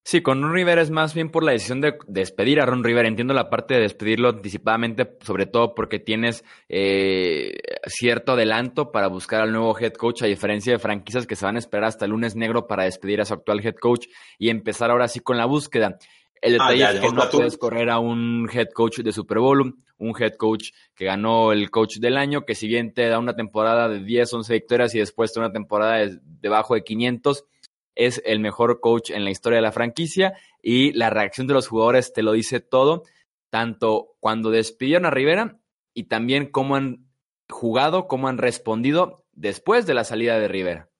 Sí, 0.04 0.22
con 0.22 0.42
Ron 0.42 0.54
Rivera 0.54 0.82
es 0.82 0.90
más 0.90 1.14
bien 1.14 1.30
por 1.30 1.44
la 1.44 1.52
decisión 1.52 1.80
de 1.80 1.96
despedir 2.08 2.60
a 2.60 2.66
Ron 2.66 2.84
Rivera. 2.84 3.08
Entiendo 3.08 3.36
la 3.36 3.52
parte 3.52 3.76
de 3.76 3.82
despedirlo 3.82 4.30
anticipadamente, 4.30 5.18
sobre 5.22 5.46
todo 5.46 5.76
porque 5.76 6.00
tienes 6.00 6.44
eh, 6.70 7.54
cierto 7.86 8.32
adelanto 8.32 8.92
para 8.92 9.08
buscar 9.08 9.42
al 9.42 9.52
nuevo 9.52 9.78
head 9.78 9.94
coach, 9.94 10.24
a 10.24 10.26
diferencia 10.26 10.74
de 10.74 10.80
franquicias 10.80 11.28
que 11.28 11.36
se 11.36 11.46
van 11.46 11.56
a 11.56 11.60
esperar 11.60 11.86
hasta 11.86 12.06
el 12.06 12.12
lunes 12.12 12.36
negro 12.36 12.66
para 12.66 12.86
despedir 12.86 13.22
a 13.22 13.26
su 13.26 13.36
actual 13.36 13.64
head 13.64 13.76
coach 13.76 14.08
y 14.40 14.50
empezar 14.50 14.90
ahora 14.90 15.08
sí 15.08 15.20
con 15.20 15.38
la 15.38 15.46
búsqueda. 15.46 16.00
El 16.42 16.60
ah, 16.60 16.72
detalle 16.72 16.98
es 16.98 17.02
que 17.02 17.16
no 17.16 17.30
puedes 17.30 17.58
correr 17.58 17.92
a 17.92 18.00
un 18.00 18.50
head 18.52 18.70
coach 18.74 19.00
de 19.02 19.12
Super 19.12 19.38
Bowl, 19.38 19.76
un 20.00 20.16
head 20.20 20.34
coach 20.34 20.72
que 20.96 21.06
ganó 21.06 21.52
el 21.52 21.70
coach 21.70 21.98
del 21.98 22.18
año, 22.18 22.42
que 22.42 22.56
si 22.56 22.68
bien 22.68 22.92
te 22.92 23.08
da 23.08 23.20
una 23.20 23.36
temporada 23.36 23.88
de 23.88 24.04
10, 24.04 24.34
11 24.34 24.54
victorias 24.54 24.96
y 24.96 25.00
después 25.00 25.32
te 25.32 25.40
una 25.40 25.52
temporada 25.52 25.98
de, 25.98 26.18
debajo 26.24 26.74
de 26.74 26.84
500, 26.84 27.46
es 27.96 28.22
el 28.26 28.40
mejor 28.40 28.80
coach 28.80 29.10
en 29.10 29.24
la 29.24 29.32
historia 29.32 29.58
de 29.58 29.64
la 29.64 29.72
franquicia 29.72 30.34
y 30.62 30.94
la 30.94 31.10
reacción 31.10 31.48
de 31.48 31.54
los 31.54 31.68
jugadores 31.68 32.14
te 32.14 32.24
lo 32.24 32.32
dice 32.34 32.60
todo, 32.60 33.04
tanto 33.50 34.16
cuando 34.20 34.52
despidieron 34.52 35.06
a 35.06 35.12
Rivera 35.12 35.60
y 35.94 36.04
también 36.04 36.48
cómo 36.48 36.76
han 36.76 37.08
jugado, 37.50 38.08
cómo 38.08 38.28
han 38.28 38.38
respondido 38.38 39.26
después 39.34 39.86
de 39.86 39.94
la 39.94 40.04
salida 40.04 40.40
de 40.40 40.48
Rivera 40.48 40.91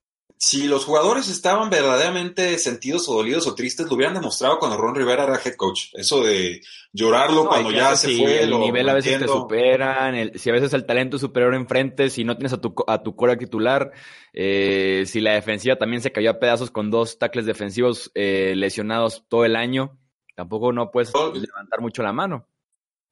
si 0.44 0.64
los 0.64 0.86
jugadores 0.86 1.30
estaban 1.30 1.70
verdaderamente 1.70 2.58
sentidos 2.58 3.08
o 3.08 3.14
dolidos 3.14 3.46
o 3.46 3.54
tristes, 3.54 3.86
lo 3.86 3.94
hubieran 3.94 4.16
demostrado 4.16 4.58
cuando 4.58 4.76
Ron 4.76 4.96
Rivera 4.96 5.26
era 5.26 5.40
head 5.40 5.54
coach. 5.54 5.90
Eso 5.94 6.24
de 6.24 6.62
llorarlo 6.92 7.48
cuando 7.48 7.70
ya 7.70 7.96
se 7.96 8.18
fue. 8.18 8.42
El 8.42 8.60
nivel 8.60 8.90
a 8.90 8.96
veces 8.96 9.20
te 9.20 9.28
superan, 9.28 10.32
si 10.34 10.50
a 10.50 10.54
veces 10.54 10.74
el 10.74 10.88
talento 10.88 11.18
es 11.18 11.22
superior 11.22 11.54
enfrente, 11.54 12.10
si 12.10 12.24
no 12.24 12.38
tienes 12.38 12.54
a 12.54 12.58
tu, 12.60 12.74
a 12.88 13.04
tu 13.04 13.16
core 13.16 13.38
titular, 13.38 13.92
eh, 14.34 15.04
si 15.06 15.22
la 15.22 15.34
defensiva 15.34 15.76
también 15.76 16.02
se 16.02 16.12
cayó 16.12 16.32
a 16.32 16.40
pedazos 16.40 16.72
con 16.72 16.90
dos 16.90 17.20
tackles 17.20 17.46
defensivos 17.46 18.12
eh, 18.16 18.56
lesionados 18.56 19.26
todo 19.30 19.46
el 19.46 19.56
año, 19.56 20.00
tampoco 20.36 20.74
no 20.74 20.90
puedes 20.90 21.14
levantar 21.14 21.82
mucho 21.82 22.02
la 22.02 22.14
mano. 22.14 22.48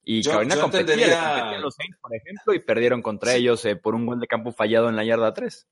Y 0.04 0.24
Carolina 0.24 0.60
competía, 0.60 1.60
los 1.60 1.76
Saints, 1.76 2.00
por 2.02 2.16
ejemplo, 2.16 2.56
y 2.56 2.60
perdieron 2.60 3.04
contra 3.04 3.36
ellos 3.36 3.64
eh, 3.66 3.76
por 3.76 3.94
un 3.94 4.08
gol 4.08 4.20
de 4.20 4.26
campo 4.26 4.52
fallado 4.52 4.90
en 4.90 4.96
la 4.96 5.06
yarda 5.06 5.32
3. 5.32 5.68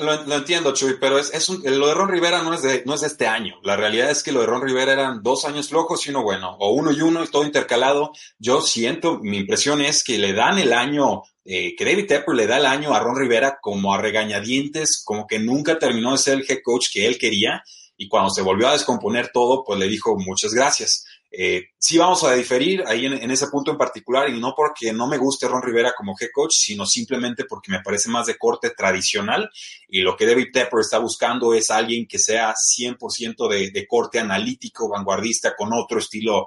Lo, 0.00 0.36
entiendo, 0.36 0.72
Chuy, 0.74 0.94
pero 1.00 1.18
es, 1.18 1.34
es 1.34 1.48
lo 1.48 1.88
de 1.88 1.94
Ron 1.94 2.08
Rivera 2.08 2.40
no 2.44 2.54
es 2.54 2.62
de, 2.62 2.84
no 2.86 2.94
es 2.94 3.00
de 3.00 3.08
este 3.08 3.26
año. 3.26 3.56
La 3.64 3.74
realidad 3.74 4.10
es 4.10 4.22
que 4.22 4.30
lo 4.30 4.40
de 4.40 4.46
Ron 4.46 4.62
Rivera 4.62 4.92
eran 4.92 5.24
dos 5.24 5.44
años 5.44 5.70
flojos 5.70 6.06
y 6.06 6.10
uno 6.10 6.22
bueno, 6.22 6.56
o 6.60 6.70
uno 6.70 6.92
y 6.92 7.00
uno 7.00 7.24
y 7.24 7.26
todo 7.26 7.44
intercalado. 7.44 8.12
Yo 8.38 8.60
siento, 8.62 9.18
mi 9.18 9.38
impresión 9.38 9.80
es 9.80 10.04
que 10.04 10.16
le 10.16 10.32
dan 10.32 10.56
el 10.58 10.72
año 10.72 11.24
eh, 11.44 11.74
que 11.74 11.84
David 11.84 12.06
Tepper 12.06 12.36
le 12.36 12.46
da 12.46 12.58
el 12.58 12.66
año 12.66 12.94
a 12.94 13.00
Ron 13.00 13.16
Rivera 13.16 13.58
como 13.60 13.92
a 13.92 14.00
regañadientes, 14.00 15.02
como 15.04 15.26
que 15.26 15.40
nunca 15.40 15.80
terminó 15.80 16.12
de 16.12 16.18
ser 16.18 16.34
el 16.34 16.46
head 16.48 16.60
coach 16.62 16.90
que 16.92 17.04
él 17.04 17.18
quería 17.18 17.64
y 17.98 18.08
cuando 18.08 18.30
se 18.30 18.42
volvió 18.42 18.68
a 18.68 18.72
descomponer 18.72 19.30
todo, 19.32 19.64
pues 19.64 19.78
le 19.78 19.88
dijo 19.88 20.16
muchas 20.16 20.54
gracias. 20.54 21.04
Eh, 21.30 21.66
sí 21.76 21.98
vamos 21.98 22.24
a 22.24 22.32
diferir 22.32 22.82
ahí 22.86 23.04
en, 23.04 23.30
ese 23.30 23.48
punto 23.48 23.70
en 23.70 23.76
particular 23.76 24.30
y 24.30 24.40
no 24.40 24.54
porque 24.56 24.94
no 24.94 25.06
me 25.06 25.18
guste 25.18 25.46
Ron 25.46 25.62
Rivera 25.62 25.92
como 25.94 26.14
head 26.18 26.30
coach, 26.32 26.54
sino 26.54 26.86
simplemente 26.86 27.44
porque 27.44 27.70
me 27.70 27.82
parece 27.82 28.08
más 28.08 28.26
de 28.26 28.38
corte 28.38 28.70
tradicional 28.70 29.50
y 29.88 30.00
lo 30.00 30.16
que 30.16 30.24
David 30.24 30.48
Tepper 30.52 30.80
está 30.80 30.98
buscando 30.98 31.52
es 31.52 31.70
alguien 31.70 32.06
que 32.06 32.18
sea 32.18 32.54
100% 32.54 33.48
de, 33.48 33.70
de, 33.70 33.86
corte 33.86 34.20
analítico, 34.20 34.88
vanguardista, 34.88 35.54
con 35.54 35.70
otro 35.74 35.98
estilo 35.98 36.46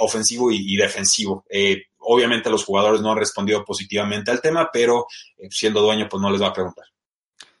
ofensivo 0.00 0.50
y, 0.50 0.74
defensivo. 0.76 1.44
Eh, 1.48 1.84
obviamente 1.98 2.50
los 2.50 2.64
jugadores 2.64 3.00
no 3.00 3.12
han 3.12 3.18
respondido 3.18 3.64
positivamente 3.64 4.30
al 4.30 4.40
tema, 4.40 4.70
pero 4.72 5.06
eh, 5.38 5.48
siendo 5.50 5.82
dueño 5.82 6.08
pues 6.10 6.20
no 6.20 6.30
les 6.30 6.42
va 6.42 6.48
a 6.48 6.52
preguntar. 6.52 6.86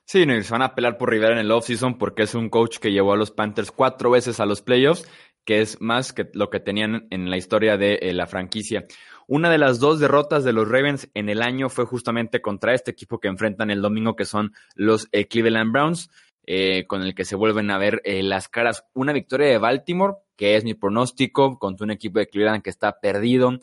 Sí, 0.08 0.24
no, 0.24 0.40
se 0.40 0.50
van 0.52 0.62
a 0.62 0.66
apelar 0.66 0.98
por 0.98 1.10
Rivera 1.10 1.32
en 1.32 1.40
el 1.40 1.50
offseason 1.50 1.98
porque 1.98 2.22
es 2.22 2.34
un 2.34 2.48
coach 2.48 2.78
que 2.78 2.92
llevó 2.92 3.12
a 3.12 3.16
los 3.16 3.32
Panthers 3.32 3.72
cuatro 3.72 4.10
veces 4.10 4.38
a 4.38 4.46
los 4.46 4.62
playoffs 4.62 5.04
que 5.46 5.60
es 5.60 5.80
más 5.80 6.12
que 6.12 6.28
lo 6.34 6.50
que 6.50 6.60
tenían 6.60 7.06
en 7.10 7.30
la 7.30 7.38
historia 7.38 7.78
de 7.78 7.94
eh, 8.02 8.12
la 8.12 8.26
franquicia. 8.26 8.84
Una 9.28 9.48
de 9.48 9.58
las 9.58 9.78
dos 9.78 10.00
derrotas 10.00 10.44
de 10.44 10.52
los 10.52 10.68
Ravens 10.68 11.08
en 11.14 11.28
el 11.28 11.40
año 11.40 11.70
fue 11.70 11.86
justamente 11.86 12.42
contra 12.42 12.74
este 12.74 12.90
equipo 12.90 13.20
que 13.20 13.28
enfrentan 13.28 13.70
el 13.70 13.80
domingo, 13.80 14.16
que 14.16 14.24
son 14.24 14.52
los 14.74 15.08
eh, 15.12 15.28
Cleveland 15.28 15.72
Browns, 15.72 16.10
eh, 16.46 16.86
con 16.86 17.02
el 17.02 17.14
que 17.14 17.24
se 17.24 17.36
vuelven 17.36 17.70
a 17.70 17.78
ver 17.78 18.02
las 18.04 18.48
caras. 18.48 18.84
Una 18.92 19.12
victoria 19.12 19.48
de 19.48 19.58
Baltimore, 19.58 20.14
que 20.36 20.56
es 20.56 20.64
mi 20.64 20.74
pronóstico, 20.74 21.58
contra 21.58 21.84
un 21.84 21.90
equipo 21.92 22.18
de 22.18 22.28
Cleveland 22.28 22.62
que 22.62 22.70
está 22.70 23.00
perdido, 23.00 23.58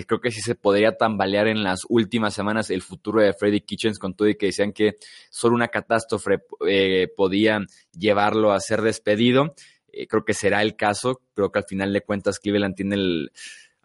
que 0.00 0.06
creo 0.06 0.20
que 0.20 0.30
sí 0.30 0.42
se 0.42 0.54
podría 0.54 0.96
tambalear 0.96 1.48
en 1.48 1.62
las 1.62 1.86
últimas 1.88 2.34
semanas 2.34 2.70
el 2.70 2.82
futuro 2.82 3.22
de 3.22 3.32
Freddy 3.32 3.62
Kitchens, 3.62 3.98
con 3.98 4.14
todo 4.14 4.28
y 4.28 4.36
que 4.36 4.46
decían 4.46 4.72
que 4.72 4.96
solo 5.30 5.54
una 5.54 5.68
catástrofe 5.68 6.40
podía 7.16 7.60
llevarlo 7.92 8.52
a 8.52 8.60
ser 8.60 8.82
despedido. 8.82 9.54
Eh, 9.88 10.06
creo 10.06 10.24
que 10.24 10.34
será 10.34 10.60
el 10.60 10.76
caso. 10.76 11.22
Creo 11.34 11.50
que 11.50 11.60
al 11.60 11.64
final 11.64 11.94
de 11.94 12.02
cuentas 12.02 12.38
Cleveland 12.38 12.74
tiene 12.74 12.96
el, 12.96 13.32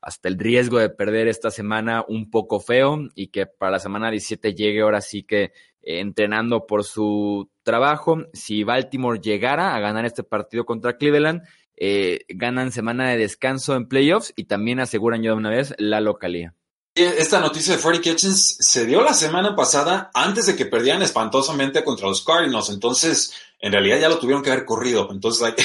hasta 0.02 0.28
el 0.28 0.38
riesgo 0.38 0.80
de 0.80 0.90
perder 0.90 1.30
esta 1.30 1.50
semana 1.50 2.04
un 2.06 2.30
poco 2.30 2.60
feo 2.60 3.08
y 3.16 3.28
que 3.28 3.46
para 3.46 3.72
la 3.72 3.80
semana 3.80 4.12
17 4.12 4.54
llegue 4.54 4.82
ahora 4.82 5.00
sí 5.00 5.24
que 5.24 5.44
eh, 5.44 6.00
entrenando 6.02 6.68
por 6.68 6.84
su 6.84 7.50
trabajo. 7.64 8.26
Si 8.34 8.66
Baltimore 8.66 9.22
llegara 9.22 9.76
a 9.76 9.80
ganar 9.80 10.06
este 10.06 10.24
partido 10.24 10.66
contra 10.66 10.98
Cleveland, 10.98 11.44
eh, 11.84 12.26
ganan 12.30 12.72
semana 12.72 13.10
de 13.10 13.18
descanso 13.18 13.74
en 13.76 13.88
playoffs 13.88 14.34
y 14.36 14.44
también 14.44 14.80
aseguran 14.80 15.24
ya 15.24 15.32
de 15.32 15.38
una 15.38 15.50
vez 15.50 15.74
la 15.80 16.00
localía. 16.00 16.54
Esta 16.94 17.40
noticia 17.40 17.74
de 17.74 17.80
Freddie 17.82 18.02
Kitchens 18.02 18.58
se 18.60 18.86
dio 18.86 19.02
la 19.02 19.16
semana 19.16 19.56
pasada 19.56 20.12
antes 20.14 20.46
de 20.46 20.56
que 20.56 20.68
perdieran 20.68 21.02
espantosamente 21.02 21.84
contra 21.84 22.08
los 22.08 22.24
Cardinals. 22.24 22.70
Entonces, 22.70 23.34
en 23.60 23.72
realidad 23.72 24.00
ya 24.00 24.10
lo 24.10 24.20
tuvieron 24.20 24.44
que 24.44 24.52
haber 24.52 24.66
corrido. 24.66 25.10
Entonces, 25.10 25.56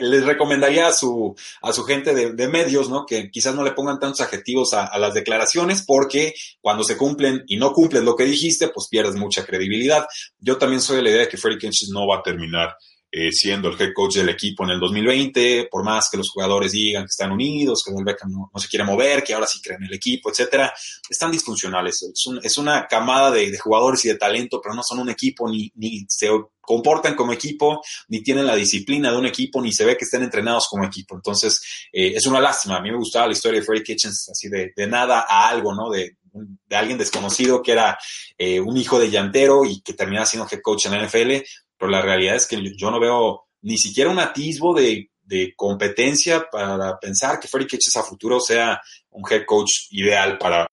les 0.00 0.24
recomendaría 0.24 0.86
a 0.86 0.92
su, 0.92 1.34
a 1.62 1.72
su 1.72 1.82
gente 1.82 2.14
de, 2.14 2.48
medios, 2.48 2.88
¿no? 2.88 3.04
Que 3.04 3.28
quizás 3.28 3.52
no 3.56 3.64
le 3.64 3.72
pongan 3.72 3.98
tantos 3.98 4.20
adjetivos 4.20 4.72
a, 4.72 4.96
las 4.98 5.14
declaraciones 5.14 5.82
porque 5.82 6.34
cuando 6.60 6.84
se 6.84 6.96
cumplen 6.96 7.42
y 7.48 7.56
no 7.56 7.72
cumplen 7.72 8.04
lo 8.04 8.14
que 8.14 8.24
dijiste, 8.24 8.68
pues 8.68 8.86
pierdes 8.86 9.16
mucha 9.16 9.44
credibilidad. 9.44 10.06
Yo 10.38 10.58
también 10.58 10.80
soy 10.80 10.98
de 10.98 11.02
la 11.02 11.10
idea 11.10 11.20
de 11.22 11.28
que 11.28 11.38
Freddie 11.38 11.58
Kitchens 11.58 11.90
no 11.90 12.06
va 12.06 12.18
a 12.18 12.22
terminar 12.22 12.76
eh, 13.12 13.32
siendo 13.32 13.68
el 13.68 13.80
head 13.80 13.92
coach 13.92 14.16
del 14.16 14.28
equipo 14.28 14.64
en 14.64 14.70
el 14.70 14.80
2020, 14.80 15.68
por 15.70 15.84
más 15.84 16.08
que 16.10 16.16
los 16.16 16.30
jugadores 16.30 16.72
digan 16.72 17.02
que 17.02 17.10
están 17.10 17.32
unidos, 17.32 17.82
que 17.84 17.92
no, 17.92 18.50
se 18.56 18.68
quiere 18.68 18.84
mover, 18.84 19.24
que 19.24 19.34
ahora 19.34 19.46
sí 19.46 19.60
creen 19.60 19.82
en 19.82 19.88
el 19.88 19.94
equipo, 19.94 20.30
etcétera, 20.30 20.72
están 21.08 21.32
disfuncionales. 21.32 22.04
Es, 22.42 22.58
una 22.58 22.86
camada 22.86 23.30
de, 23.30 23.58
jugadores 23.58 24.04
y 24.04 24.08
de 24.08 24.16
talento, 24.16 24.60
pero 24.62 24.74
no 24.74 24.82
son 24.82 25.00
un 25.00 25.10
equipo, 25.10 25.50
ni, 25.50 25.72
ni 25.74 26.04
se 26.08 26.28
comportan 26.60 27.16
como 27.16 27.32
equipo, 27.32 27.82
ni 28.08 28.22
tienen 28.22 28.46
la 28.46 28.54
disciplina 28.54 29.10
de 29.10 29.18
un 29.18 29.26
equipo, 29.26 29.60
ni 29.60 29.72
se 29.72 29.84
ve 29.84 29.96
que 29.96 30.04
estén 30.04 30.22
entrenados 30.22 30.68
como 30.68 30.84
equipo. 30.84 31.16
Entonces, 31.16 31.60
eh, 31.92 32.12
es 32.14 32.26
una 32.26 32.40
lástima. 32.40 32.76
A 32.76 32.80
mí 32.80 32.92
me 32.92 32.96
gustaba 32.96 33.26
la 33.26 33.32
historia 33.32 33.58
de 33.58 33.66
Freddie 33.66 33.82
Kitchens, 33.82 34.28
así 34.30 34.48
de, 34.48 34.72
de 34.76 34.86
nada 34.86 35.24
a 35.28 35.48
algo, 35.48 35.74
¿no? 35.74 35.90
De, 35.90 36.16
de 36.32 36.76
alguien 36.76 36.98
desconocido 36.98 37.62
que 37.62 37.72
era 37.72 37.98
eh, 38.38 38.60
un 38.60 38.76
hijo 38.76 38.98
de 38.98 39.10
llantero 39.10 39.64
y 39.64 39.80
que 39.80 39.94
termina 39.94 40.26
siendo 40.26 40.48
head 40.50 40.60
coach 40.62 40.86
en 40.86 40.92
la 40.92 41.06
NFL, 41.06 41.44
pero 41.76 41.90
la 41.90 42.02
realidad 42.02 42.36
es 42.36 42.46
que 42.46 42.74
yo 42.76 42.90
no 42.90 43.00
veo 43.00 43.46
ni 43.62 43.78
siquiera 43.78 44.10
un 44.10 44.18
atisbo 44.18 44.74
de, 44.74 45.06
competencia 45.54 46.48
para 46.50 46.98
pensar 46.98 47.38
que 47.38 47.46
Freddie 47.46 47.68
Kitchens 47.68 47.96
a 47.96 48.02
futuro 48.02 48.40
sea 48.40 48.80
un 49.10 49.22
head 49.30 49.44
coach 49.46 49.86
ideal 49.90 50.36
para, 50.38 50.66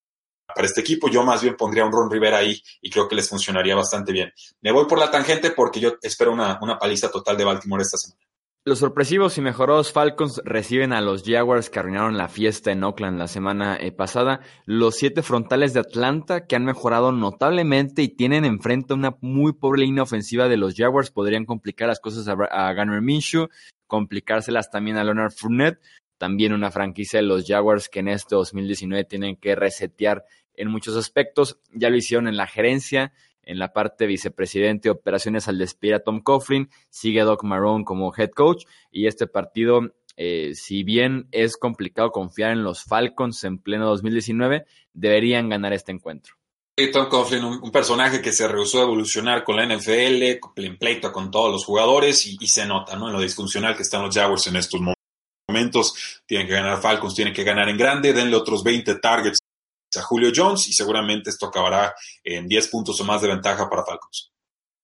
para 0.48 0.66
este 0.66 0.82
equipo. 0.82 1.08
Yo 1.10 1.22
más 1.22 1.44
bien 1.44 1.56
pondría 1.56 1.86
un 1.86 1.92
Ron 1.92 2.10
Rivera 2.10 2.40
ahí 2.40 2.60
y 2.82 2.90
creo 2.90 3.08
que 3.08 3.16
les 3.16 3.30
funcionaría 3.30 3.76
bastante 3.76 4.12
bien. 4.12 4.34
Me 4.62 4.72
voy 4.72 4.86
por 4.88 4.98
la 4.98 5.12
tangente 5.12 5.52
porque 5.52 5.80
yo 5.80 5.98
espero 6.02 6.32
una, 6.32 6.58
una 6.60 6.80
paliza 6.80 7.12
total 7.12 7.38
de 7.38 7.44
Baltimore 7.44 7.84
esta 7.84 7.98
semana. 7.98 8.27
Los 8.68 8.80
sorpresivos 8.80 9.38
y 9.38 9.42
mejorados 9.42 9.94
Falcons 9.94 10.42
reciben 10.44 10.92
a 10.92 11.00
los 11.00 11.24
Jaguars 11.24 11.70
que 11.70 11.80
arruinaron 11.80 12.18
la 12.18 12.28
fiesta 12.28 12.70
en 12.70 12.84
Oakland 12.84 13.18
la 13.18 13.30
semana 13.30 13.78
eh, 13.80 13.94
pasada. 13.94 14.42
Los 14.66 14.98
siete 14.98 15.24
frontales 15.24 15.74
de 15.74 15.80
Atlanta 15.80 16.48
que 16.48 16.58
han 16.58 16.66
mejorado 16.66 17.14
notablemente 17.14 18.02
y 18.02 18.10
tienen 18.10 18.44
enfrente 18.44 18.94
una 18.94 19.16
muy 19.22 19.54
pobre 19.54 19.84
línea 19.84 20.04
ofensiva 20.04 20.50
de 20.50 20.58
los 20.58 20.76
Jaguars 20.76 21.12
podrían 21.12 21.46
complicar 21.46 21.88
las 21.88 22.02
cosas 22.02 22.28
a, 22.28 22.74
Gunnar 22.74 23.02
Minshew, 23.02 23.48
complicárselas 23.88 24.70
también 24.70 24.98
a 24.98 25.06
Leonard 25.06 25.32
Fournette. 25.32 25.80
También 26.18 26.52
una 26.52 26.70
franquicia 26.70 27.22
de 27.22 27.26
los 27.26 27.48
Jaguars 27.48 27.88
que 27.88 28.02
en 28.02 28.10
este 28.10 28.36
2019 28.36 29.06
tienen 29.06 29.38
que 29.38 29.56
resetear 29.56 30.26
en 30.56 30.70
muchos 30.70 30.98
aspectos. 30.98 31.58
Ya 31.72 31.90
lo 31.90 31.96
hicieron 31.96 32.28
en 32.28 32.36
la 32.36 32.48
gerencia, 32.48 33.14
en 33.48 33.60
la 33.60 33.74
parte 33.74 34.06
vicepresidente 34.06 34.90
de 34.90 34.92
operaciones 34.92 35.48
al 35.48 35.58
despedir 35.58 35.96
a 35.96 36.04
Tom 36.04 36.22
Coughlin, 36.22 36.70
sigue 36.90 37.22
Doc 37.22 37.44
Marrone 37.44 37.86
como 37.86 38.14
head 38.16 38.32
coach 38.32 38.66
y 38.92 39.08
este 39.08 39.26
partido, 39.26 39.94
eh, 40.18 40.52
si 40.54 40.84
bien 40.84 41.28
es 41.32 41.58
complicado 41.58 42.12
confiar 42.12 42.52
en 42.52 42.64
los 42.64 42.84
Falcons 42.84 43.44
en 43.46 43.60
pleno 43.60 43.88
2019, 43.88 44.66
deberían 44.94 45.50
ganar 45.50 45.74
este 45.74 45.94
encuentro. 45.94 46.36
Tom 46.94 47.10
Coughlin, 47.10 47.44
un, 47.44 47.72
personaje 47.72 48.22
que 48.22 48.32
se 48.32 48.48
rehusó 48.48 48.82
a 48.82 48.84
evolucionar 48.84 49.44
con 49.44 49.56
la 49.56 49.66
NFL, 49.66 50.40
en 50.58 50.78
pleito 50.78 51.12
con 51.12 51.32
todos 51.32 51.52
los 51.52 51.66
jugadores 51.66 52.28
y, 52.28 52.48
se 52.48 52.68
nota 52.68 52.96
¿no? 52.96 53.08
en 53.08 53.14
lo 53.14 53.22
disfuncional 53.22 53.76
que 53.76 53.82
están 53.82 54.04
los 54.04 54.14
Jaguars 54.14 54.46
en 54.46 54.58
estos 54.58 54.80
momentos. 55.48 56.22
Tienen 56.28 56.46
que 56.46 56.54
ganar 56.54 56.80
Falcons, 56.80 57.16
tienen 57.16 57.34
que 57.34 57.44
ganar 57.44 57.68
en 57.70 57.78
grande, 57.78 58.14
denle 58.14 58.36
otros 58.36 58.64
20 58.64 59.00
targets 59.00 59.40
a 59.96 60.02
Julio 60.02 60.32
Jones 60.36 60.68
y 60.68 60.74
seguramente 60.74 61.30
esto 61.30 61.48
acabará 61.48 61.94
en 62.24 62.48
10 62.48 62.68
puntos 62.68 63.00
o 63.00 63.06
más 63.06 63.22
de 63.22 63.30
ventaja 63.30 63.70
para 63.70 63.86
Falcons. 63.86 64.32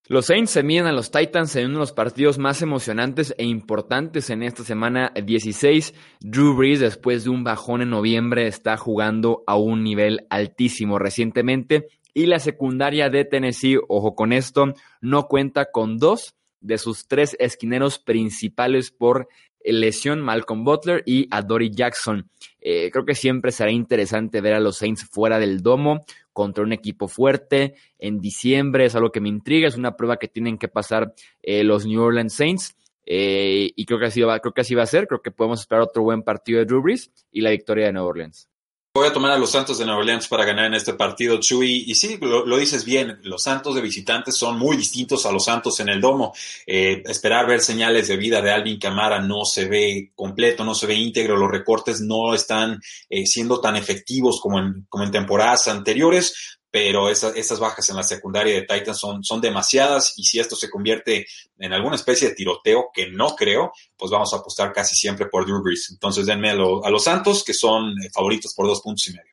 Los 0.08 0.26
Saints 0.26 0.52
se 0.52 0.64
miden 0.64 0.86
a 0.86 0.92
los 0.92 1.12
Titans 1.12 1.56
en 1.56 1.68
uno 1.68 1.76
de 1.76 1.80
los 1.80 1.94
partidos 1.94 2.38
más 2.38 2.62
emocionantes 2.62 3.34
e 3.38 3.46
importantes 3.46 4.30
en 4.30 4.44
esta 4.44 4.64
semana 4.66 5.14
16. 5.16 5.94
Drew 6.20 6.56
Brees, 6.56 6.82
después 6.82 7.24
de 7.24 7.30
un 7.30 7.46
bajón 7.46 7.82
en 7.82 7.90
noviembre, 7.90 8.48
está 8.48 8.76
jugando 8.76 9.44
a 9.48 9.56
un 9.56 9.82
nivel 9.82 10.28
altísimo 10.30 11.00
recientemente. 11.00 11.88
Y 12.14 12.26
la 12.26 12.40
secundaria 12.40 13.10
de 13.10 13.24
Tennessee, 13.24 13.80
ojo 13.88 14.14
con 14.14 14.34
esto, 14.34 14.74
no 15.00 15.28
cuenta 15.28 15.72
con 15.72 15.98
dos 15.98 16.36
de 16.60 16.78
sus 16.78 17.08
tres 17.08 17.38
esquineros 17.40 17.98
principales 17.98 18.92
por 18.92 19.30
lesión, 19.64 20.22
Malcolm 20.22 20.64
Butler 20.64 21.04
y 21.06 21.28
a 21.32 21.42
Dory 21.42 21.72
Jackson. 21.72 22.30
Eh, 22.62 22.90
creo 22.92 23.06
que 23.06 23.16
siempre 23.16 23.52
será 23.52 23.72
interesante 23.72 24.42
ver 24.42 24.54
a 24.54 24.60
los 24.60 24.78
Saints 24.78 25.06
fuera 25.10 25.40
del 25.40 25.62
domo 25.62 26.06
contra 26.32 26.64
un 26.64 26.74
equipo 26.74 27.08
fuerte. 27.08 27.76
En 28.00 28.20
diciembre 28.20 28.86
es 28.86 28.96
algo 28.96 29.12
que 29.12 29.22
me 29.22 29.30
intriga, 29.30 29.68
es 29.68 29.78
una 29.78 29.96
prueba 29.96 30.18
que 30.18 30.28
tienen 30.28 30.58
que 30.58 30.68
pasar 30.68 31.14
eh, 31.42 31.64
los 31.64 31.86
New 31.86 32.02
Orleans 32.02 32.34
Saints. 32.34 32.76
Eh, 33.06 33.72
y 33.76 33.86
creo 33.86 34.00
que, 34.00 34.06
así 34.06 34.22
va, 34.22 34.40
creo 34.40 34.54
que 34.54 34.62
así 34.62 34.76
va 34.76 34.84
a 34.84 34.88
ser. 34.88 35.08
Creo 35.08 35.22
que 35.22 35.32
podemos 35.32 35.60
esperar 35.60 35.84
otro 35.84 36.04
buen 36.04 36.24
partido 36.24 36.60
de 36.60 36.66
Drew 36.66 36.82
Brees 36.82 37.12
y 37.32 37.42
la 37.42 37.52
victoria 37.52 37.88
de 37.88 37.94
New 37.94 38.04
Orleans. 38.04 38.50
Voy 38.96 39.08
a 39.08 39.12
tomar 39.12 39.32
a 39.32 39.40
los 39.40 39.50
Santos 39.50 39.80
de 39.80 39.86
Nueva 39.86 40.02
Orleans 40.02 40.28
para 40.28 40.46
ganar 40.46 40.66
en 40.66 40.76
este 40.76 40.94
partido, 40.94 41.40
Chuy. 41.40 41.86
Y 41.88 41.96
sí, 41.96 42.20
lo, 42.22 42.58
dices 42.58 42.86
bien, 42.86 43.20
los 43.24 43.42
Santos 43.42 43.74
de 43.74 43.82
visitantes 43.82 44.38
son 44.38 44.60
muy 44.60 44.78
distintos 44.78 45.26
a 45.26 45.32
los 45.32 45.46
Santos 45.46 45.80
en 45.80 45.90
el 45.90 46.00
domo. 46.00 46.32
Eh, 46.68 47.02
esperar 47.08 47.48
ver 47.48 47.62
señales 47.62 48.08
de 48.08 48.18
vida 48.18 48.40
de 48.40 48.52
Alvin 48.52 48.78
Camara 48.78 49.20
no 49.20 49.46
se 49.46 49.66
ve 49.66 50.12
completo, 50.14 50.64
no 50.64 50.76
se 50.76 50.86
ve 50.86 50.94
íntegro. 50.94 51.36
Los 51.36 51.50
recortes 51.50 52.02
no 52.02 52.36
están 52.36 52.80
eh, 53.10 53.26
siendo 53.26 53.60
tan 53.60 53.76
efectivos 53.78 54.40
como 54.40 54.60
en, 54.60 54.86
como 54.88 55.06
en 55.06 55.12
temporadas 55.12 55.68
anteriores 55.68 56.60
pero 56.74 57.08
esas, 57.08 57.60
bajas 57.60 57.88
en 57.92 57.98
la 57.98 58.02
secundaria 58.02 58.56
de 58.56 58.64
Titans 58.64 58.98
son, 58.98 59.24
son 59.24 59.40
demasiadas 59.40 60.16
y 60.18 60.24
si 60.24 60.40
esto 60.40 60.56
se 60.56 60.72
convierte 60.72 61.28
en 61.60 61.72
alguna 61.72 61.98
especie 61.98 62.30
de 62.30 62.34
tiroteo, 62.34 62.90
que 62.92 63.12
no 63.12 63.36
creo, 63.36 63.74
pues 63.96 64.10
vamos 64.10 64.34
a 64.34 64.38
apostar 64.38 64.74
casi 64.74 64.96
siempre 64.96 65.28
por 65.28 65.46
Drew 65.46 65.62
Brees. 65.62 65.92
Entonces 65.92 66.26
denme 66.26 66.50
a, 66.50 66.56
los 66.56 67.04
Santos, 67.04 67.44
que 67.44 67.54
son 67.54 67.92
eh, 67.92 68.10
favoritos 68.12 68.56
por 68.56 68.66
dos 68.66 68.82
puntos 68.82 69.08
y 69.08 69.12
medio. 69.12 69.32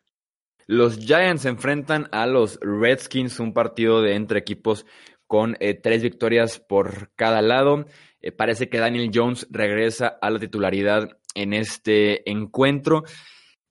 Los 0.67 0.99
Giants 0.99 1.47
enfrentan 1.47 2.11
a 2.13 2.27
los 2.27 2.59
Redskins, 2.61 3.41
un 3.41 3.55
partido 3.55 4.03
de 4.03 4.17
entre 4.17 4.39
equipos 4.39 4.85
con 5.27 5.57
eh, 5.61 5.73
tres 5.73 6.03
victorias 6.03 6.59
por 6.59 7.11
cada 7.17 7.41
lado. 7.41 7.87
Eh, 8.21 8.33
parece 8.33 8.69
que 8.69 8.81
Daniel 8.81 9.11
Jones 9.15 9.47
regresa 9.49 10.19
a 10.21 10.29
la 10.29 10.39
titularidad 10.41 11.09
en 11.35 11.55
este 11.55 12.31
encuentro. 12.31 13.05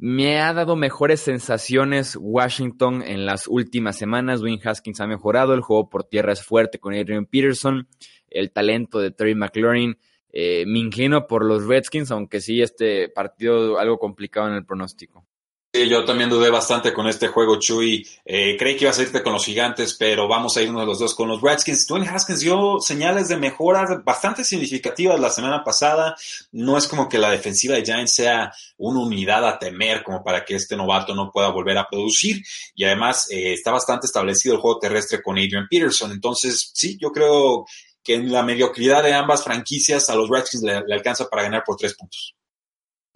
Me 0.02 0.40
ha 0.40 0.54
dado 0.54 0.78
mejores 0.78 1.20
sensaciones 1.20 2.18
Washington 2.18 3.02
en 3.02 3.26
las 3.26 3.48
últimas 3.48 3.98
semanas. 3.98 4.42
Wayne 4.42 4.62
Haskins 4.64 5.02
ha 5.02 5.08
mejorado, 5.08 5.54
el 5.54 5.60
juego 5.60 5.90
por 5.90 6.06
tierra 6.06 6.32
es 6.32 6.42
fuerte 6.42 6.80
con 6.80 6.94
Adrian 6.94 7.26
Peterson, 7.26 7.86
el 8.30 8.50
talento 8.54 9.00
de 9.00 9.12
Terry 9.12 9.36
McLaurin. 9.36 9.98
Eh, 10.32 10.64
me 10.66 10.80
inclino 10.80 11.28
por 11.28 11.44
los 11.44 11.68
Redskins, 11.68 12.12
aunque 12.12 12.40
sí 12.40 12.62
este 12.62 13.10
partido 13.10 13.78
algo 13.78 13.98
complicado 13.98 14.48
en 14.48 14.54
el 14.54 14.66
pronóstico. 14.66 15.26
Sí, 15.72 15.88
yo 15.88 16.04
también 16.04 16.32
dudé 16.32 16.50
bastante 16.50 16.92
con 16.92 17.08
este 17.08 17.28
juego, 17.28 17.60
Chuy. 17.60 18.04
Eh, 18.26 18.58
creí 18.58 18.76
que 18.76 18.86
ibas 18.86 18.98
a 18.98 19.04
irte 19.04 19.22
con 19.22 19.34
los 19.34 19.46
gigantes, 19.46 19.94
pero 19.94 20.28
vamos 20.28 20.58
a 20.58 20.64
irnos 20.64 20.84
los 20.84 20.98
dos 20.98 21.14
con 21.14 21.28
los 21.28 21.44
Redskins. 21.44 21.86
Dwayne 21.86 22.10
Haskins 22.10 22.40
dio 22.40 22.80
señales 22.80 23.28
de 23.28 23.38
mejora 23.38 23.86
bastante 24.04 24.44
significativas 24.44 25.20
la 25.20 25.30
semana 25.30 25.64
pasada. 25.64 26.16
No 26.52 26.76
es 26.76 26.88
como 26.88 27.08
que 27.08 27.20
la 27.20 27.30
defensiva 27.30 27.76
de 27.76 27.86
Giants 27.86 28.16
sea 28.16 28.52
una 28.78 29.02
unidad 29.02 29.48
a 29.48 29.60
temer 29.60 30.04
como 30.04 30.24
para 30.24 30.44
que 30.44 30.56
este 30.56 30.76
novato 30.76 31.14
no 31.14 31.32
pueda 31.32 31.50
volver 31.50 31.78
a 31.78 31.88
producir. 31.88 32.44
Y 32.74 32.86
además 32.86 33.30
eh, 33.30 33.54
está 33.54 33.72
bastante 33.72 34.08
establecido 34.08 34.56
el 34.56 34.62
juego 34.62 34.80
terrestre 34.80 35.22
con 35.22 35.38
Adrian 35.38 35.68
Peterson. 35.70 36.12
Entonces, 36.12 36.72
sí, 36.74 36.98
yo 37.00 37.12
creo 37.12 37.68
que 38.04 38.16
en 38.16 38.32
la 38.32 38.42
mediocridad 38.42 39.04
de 39.04 39.14
ambas 39.14 39.44
franquicias 39.44 40.10
a 40.10 40.16
los 40.16 40.30
Redskins 40.30 40.64
le 40.64 40.96
alcanza 40.96 41.30
para 41.30 41.44
ganar 41.44 41.62
por 41.64 41.76
tres 41.76 41.94
puntos. 41.94 42.39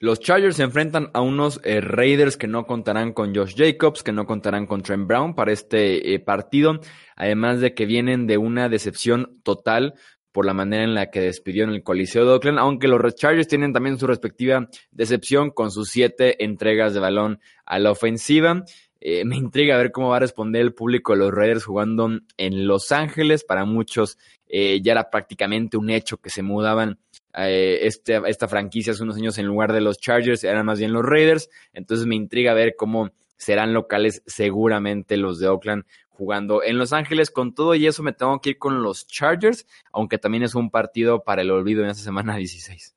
Los 0.04 0.20
Chargers 0.20 0.58
se 0.58 0.64
enfrentan 0.64 1.12
a 1.14 1.22
unos 1.22 1.62
eh, 1.64 1.80
Raiders 1.80 2.36
que 2.36 2.46
no 2.46 2.68
contarán 2.68 3.14
con 3.14 3.34
Josh 3.34 3.54
Jacobs, 3.56 4.04
que 4.04 4.12
no 4.12 4.26
contarán 4.26 4.68
con 4.68 4.82
Trent 4.82 5.08
Brown 5.08 5.34
para 5.34 5.54
este 5.54 6.14
eh, 6.14 6.20
partido, 6.20 6.82
además 7.16 7.62
de 7.62 7.74
que 7.74 7.86
vienen 7.86 8.28
de 8.28 8.38
una 8.38 8.68
decepción 8.68 9.40
total 9.44 9.94
por 10.34 10.46
la 10.46 10.54
manera 10.54 10.84
en 10.84 10.94
la 10.94 11.10
que 11.10 11.22
despidió 11.22 11.64
en 11.64 11.70
el 11.70 11.84
Coliseo 11.84 12.26
de 12.26 12.34
Oakland, 12.34 12.60
aunque 12.60 12.90
los 12.90 13.16
Chargers 13.16 13.48
tienen 13.48 13.72
también 13.72 13.98
su 13.98 14.06
respectiva 14.06 14.68
decepción 14.92 15.52
con 15.52 15.72
sus 15.72 15.88
siete 15.88 16.44
entregas 16.44 16.94
de 16.94 17.00
balón 17.00 17.40
a 17.66 17.80
la 17.80 17.92
ofensiva. 17.92 18.66
Eh, 19.00 19.24
me 19.24 19.38
intriga 19.38 19.78
ver 19.78 19.94
cómo 19.94 20.10
va 20.10 20.18
a 20.18 20.20
responder 20.20 20.64
el 20.64 20.74
público 20.74 21.14
de 21.14 21.20
los 21.20 21.32
Raiders 21.32 21.64
jugando 21.64 22.10
en 22.36 22.68
Los 22.68 22.92
Ángeles. 22.92 23.46
Para 23.46 23.64
muchos 23.64 24.18
ya 24.50 24.92
era 24.92 25.10
prácticamente 25.10 25.78
un 25.78 25.90
hecho 25.90 26.18
que 26.18 26.30
se 26.30 26.44
mudaban 26.44 27.00
eh, 27.38 27.80
este, 27.84 28.22
esta 28.28 28.48
franquicia 28.48 28.94
hace 28.94 29.04
unos 29.04 29.18
años 29.18 29.38
en 29.38 29.46
lugar 29.46 29.74
de 29.74 29.82
los 29.82 29.98
Chargers, 29.98 30.44
eran 30.44 30.66
más 30.66 30.80
bien 30.80 30.94
los 30.94 31.04
Raiders. 31.04 31.50
Entonces 31.74 32.06
me 32.06 32.16
intriga 32.16 32.54
ver 32.54 32.76
cómo 32.78 33.12
serán 33.38 33.74
locales 33.74 34.24
seguramente 34.26 35.18
los 35.18 35.40
de 35.40 35.48
Oakland 35.48 35.84
jugando 36.10 36.64
en 36.64 36.78
Los 36.78 36.94
Ángeles. 36.94 37.32
Con 37.32 37.54
todo 37.54 37.76
y 37.76 37.88
eso 37.88 38.04
me 38.04 38.14
tengo 38.14 38.40
que 38.40 38.52
ir 38.52 38.58
con 38.58 38.82
los 38.82 39.08
Chargers, 39.08 39.66
aunque 39.92 40.18
también 40.18 40.44
es 40.44 40.56
un 40.56 40.70
partido 40.70 41.24
para 41.24 41.42
el 41.42 41.52
olvido 41.52 41.84
en 41.84 41.90
esta 41.90 42.04
semana 42.04 42.36
16. 42.38 42.96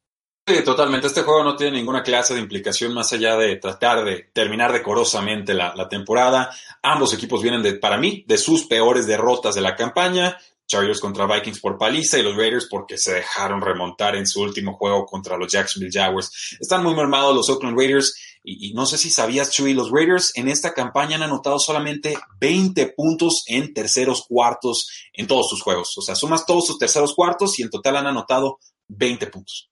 Sí, 0.49 0.63
totalmente. 0.63 1.09
Este 1.09 1.23
juego 1.23 1.43
no 1.43 1.57
tiene 1.57 1.79
ninguna 1.79 2.05
clase 2.05 2.33
de 2.33 2.41
implicación 2.41 2.95
más 2.95 3.13
allá 3.13 3.37
de 3.37 3.57
tratar 3.57 4.05
de 4.05 4.31
terminar 4.33 4.73
decorosamente 4.73 5.55
la, 5.55 5.75
la 5.75 5.89
temporada. 5.89 6.51
Ambos 6.83 7.13
equipos 7.13 7.43
vienen 7.43 7.65
de, 7.65 7.75
para 7.75 7.99
mí, 7.99 8.25
de 8.29 8.39
sus 8.39 8.65
peores 8.65 9.09
derrotas 9.09 9.57
de 9.57 9.61
la 9.61 9.75
campaña. 9.75 10.39
Chargers 10.67 11.01
contra 11.01 11.27
Vikings 11.27 11.61
por 11.61 11.79
paliza 11.79 12.19
y 12.19 12.23
los 12.23 12.37
Raiders 12.37 12.67
porque 12.71 12.99
se 12.99 13.15
dejaron 13.15 13.61
remontar 13.61 14.17
en 14.17 14.27
su 14.27 14.43
último 14.43 14.75
juego 14.75 15.07
contra 15.07 15.37
los 15.37 15.53
Jacksonville 15.53 15.93
Jaguars. 15.93 16.57
Están 16.61 16.83
muy 16.83 16.95
mermados 16.95 17.35
los 17.35 17.49
Oakland 17.49 17.79
Raiders 17.79 18.15
y, 18.43 18.73
no 18.75 18.87
sé 18.87 18.97
si 18.97 19.11
sabías, 19.11 19.51
Chuy, 19.51 19.75
los 19.75 19.91
Raiders 19.91 20.33
en 20.37 20.49
esta 20.49 20.73
campaña 20.73 21.17
han 21.17 21.25
anotado 21.25 21.59
solamente 21.59 22.17
20 22.41 22.95
puntos 22.97 23.43
en 23.47 23.75
terceros 23.75 24.25
cuartos 24.29 24.89
en 25.13 25.27
todos 25.27 25.49
sus 25.49 25.63
juegos. 25.63 25.97
O 25.99 26.03
sea, 26.03 26.15
sumas 26.15 26.47
todos 26.47 26.67
sus 26.67 26.79
terceros 26.79 27.15
cuartos 27.15 27.59
y 27.59 27.63
en 27.63 27.71
total 27.71 27.97
han 27.97 28.07
anotado 28.07 28.59
20 28.89 29.27
puntos. 29.29 29.71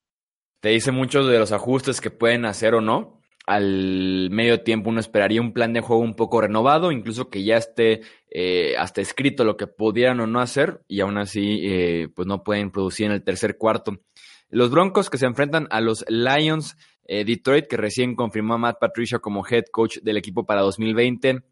Te 0.61 0.71
dice 0.71 0.91
muchos 0.91 1.29
de 1.29 1.39
los 1.39 1.53
ajustes 1.53 2.01
que 2.01 2.11
pueden 2.11 2.47
hacer 2.47 2.75
o 2.75 2.81
no 2.81 3.21
al 3.47 4.31
medio 4.31 4.63
tiempo 4.63 4.91
uno 4.91 5.01
esperaría 5.01 5.41
un 5.41 5.53
plan 5.53 5.73
de 5.73 5.81
juego 5.81 6.03
un 6.03 6.15
poco 6.15 6.41
renovado, 6.41 6.93
incluso 6.93 7.29
que 7.29 7.45
ya 7.45 7.57
esté 7.57 8.01
eh, 8.31 8.75
hasta 8.79 9.01
escrito 9.01 9.45
lo 9.45 9.57
que 9.57 9.67
pudieran 9.67 10.21
o 10.21 10.27
no 10.27 10.41
hacer, 10.41 10.81
y 10.89 11.01
aún 11.01 11.19
así 11.19 11.61
eh, 11.65 12.09
pues 12.15 12.27
no 12.27 12.43
pueden 12.43 12.71
producir 12.71 13.07
en 13.07 13.13
el 13.13 13.23
tercer 13.23 13.59
cuarto. 13.59 14.01
Los 14.49 14.71
Broncos 14.71 15.11
que 15.11 15.19
se 15.19 15.27
enfrentan 15.27 15.67
a 15.71 15.81
los 15.81 16.05
Lions 16.09 16.77
eh, 17.07 17.25
Detroit, 17.25 17.67
que 17.67 17.77
recién 17.77 18.15
confirmó 18.15 18.55
a 18.55 18.59
Matt 18.59 18.79
Patricia 18.81 19.19
como 19.19 19.47
head 19.47 19.65
coach 19.71 19.99
del 19.99 20.17
equipo 20.17 20.47
para 20.47 20.63
2020, 20.63 21.43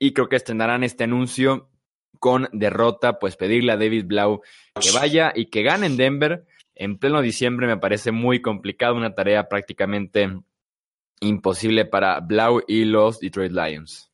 y 0.00 0.12
creo 0.12 0.28
que 0.28 0.36
estrenarán 0.36 0.82
este 0.82 1.04
anuncio 1.04 1.68
con 2.18 2.48
derrota, 2.52 3.18
pues 3.18 3.36
pedirle 3.36 3.72
a 3.72 3.76
David 3.76 4.06
Blau 4.06 4.40
que 4.80 4.90
vaya 4.92 5.32
y 5.34 5.46
que 5.46 5.62
gane 5.62 5.86
en 5.86 5.96
Denver. 5.96 6.46
En 6.74 6.98
pleno 6.98 7.20
diciembre 7.20 7.66
me 7.66 7.76
parece 7.76 8.12
muy 8.12 8.40
complicado, 8.40 8.94
una 8.94 9.14
tarea 9.14 9.48
prácticamente 9.48 10.30
imposible 11.20 11.84
para 11.84 12.20
Blau 12.20 12.62
y 12.66 12.84
los 12.84 13.20
Detroit 13.20 13.52
Lions. 13.52 14.08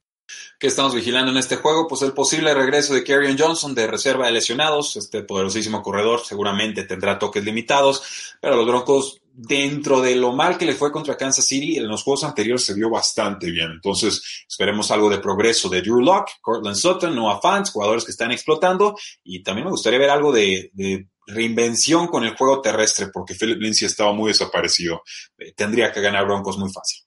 ¿Qué 0.59 0.69
estamos 0.69 0.95
vigilando 0.95 1.31
en 1.31 1.37
este 1.37 1.57
juego? 1.57 1.87
Pues 1.87 2.03
el 2.03 2.13
posible 2.13 2.55
regreso 2.55 2.95
de 2.95 3.05
Kerryon 3.05 3.37
Johnson 3.39 3.75
de 3.75 3.87
reserva 3.87 4.27
de 4.27 4.33
lesionados. 4.33 4.97
Este 4.97 5.23
poderosísimo 5.23 5.83
corredor 5.83 6.21
seguramente 6.25 6.85
tendrá 6.85 7.19
toques 7.19 7.45
limitados, 7.45 8.37
pero 8.41 8.57
los 8.57 8.67
Broncos, 8.67 9.21
dentro 9.33 10.01
de 10.01 10.15
lo 10.17 10.33
mal 10.33 10.57
que 10.57 10.65
le 10.65 10.75
fue 10.75 10.91
contra 10.93 11.17
Kansas 11.17 11.47
City, 11.47 11.77
en 11.77 11.89
los 11.89 12.03
juegos 12.03 12.25
anteriores 12.25 12.65
se 12.65 12.75
vio 12.75 12.89
bastante 12.89 13.51
bien. 13.51 13.73
Entonces, 13.73 14.45
esperemos 14.49 14.91
algo 14.91 15.11
de 15.11 15.19
progreso 15.19 15.69
de 15.69 15.83
Drew 15.83 16.01
Locke, 16.01 16.33
Cortland 16.41 16.77
Sutton, 16.77 17.15
Noah 17.15 17.41
Fant, 17.41 17.69
jugadores 17.69 18.05
que 18.05 18.13
están 18.13 18.33
explotando. 18.33 18.97
Y 19.23 19.43
también 19.43 19.67
me 19.67 19.73
gustaría 19.73 19.99
ver 19.99 20.11
algo 20.11 20.33
de, 20.33 20.71
de 20.73 21.09
reinvención 21.27 22.07
con 22.07 22.25
el 22.25 22.37
juego 22.37 22.61
terrestre, 22.61 23.09
porque 23.13 23.35
Philip 23.35 23.61
Lindsay 23.61 23.87
estaba 23.87 24.13
muy 24.13 24.29
desaparecido. 24.29 25.03
Eh, 25.39 25.53
tendría 25.55 25.93
que 25.93 26.01
ganar 26.01 26.27
Broncos 26.27 26.59
muy 26.59 26.71
fácil. 26.73 27.05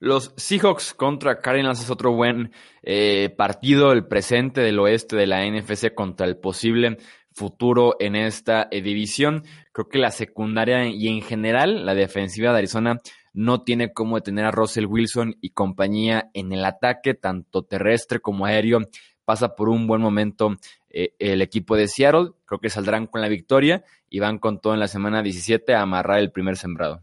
Los 0.00 0.32
Seahawks 0.36 0.94
contra 0.94 1.40
Cardinals 1.40 1.80
es 1.80 1.90
otro 1.90 2.12
buen 2.12 2.52
eh, 2.82 3.34
partido, 3.36 3.90
el 3.90 4.06
presente 4.06 4.60
del 4.60 4.78
oeste 4.78 5.16
de 5.16 5.26
la 5.26 5.44
NFC 5.44 5.92
contra 5.92 6.24
el 6.24 6.36
posible 6.36 6.98
futuro 7.32 7.96
en 7.98 8.14
esta 8.14 8.68
eh, 8.70 8.80
división. 8.80 9.44
Creo 9.72 9.88
que 9.88 9.98
la 9.98 10.12
secundaria 10.12 10.86
y 10.86 11.08
en 11.08 11.22
general 11.22 11.84
la 11.84 11.94
defensiva 11.94 12.52
de 12.52 12.58
Arizona 12.58 13.00
no 13.32 13.62
tiene 13.62 13.92
cómo 13.92 14.16
detener 14.16 14.44
a 14.44 14.50
Russell 14.50 14.86
Wilson 14.86 15.36
y 15.40 15.50
compañía 15.50 16.30
en 16.32 16.52
el 16.52 16.64
ataque, 16.64 17.14
tanto 17.14 17.62
terrestre 17.62 18.20
como 18.20 18.46
aéreo. 18.46 18.80
Pasa 19.24 19.54
por 19.54 19.68
un 19.68 19.86
buen 19.86 20.00
momento 20.00 20.56
eh, 20.90 21.14
el 21.18 21.42
equipo 21.42 21.76
de 21.76 21.88
Seattle. 21.88 22.30
Creo 22.44 22.60
que 22.60 22.70
saldrán 22.70 23.06
con 23.06 23.20
la 23.20 23.28
victoria 23.28 23.84
y 24.08 24.20
van 24.20 24.38
con 24.38 24.60
todo 24.60 24.74
en 24.74 24.80
la 24.80 24.88
semana 24.88 25.22
17 25.22 25.74
a 25.74 25.82
amarrar 25.82 26.18
el 26.18 26.32
primer 26.32 26.56
sembrado. 26.56 27.02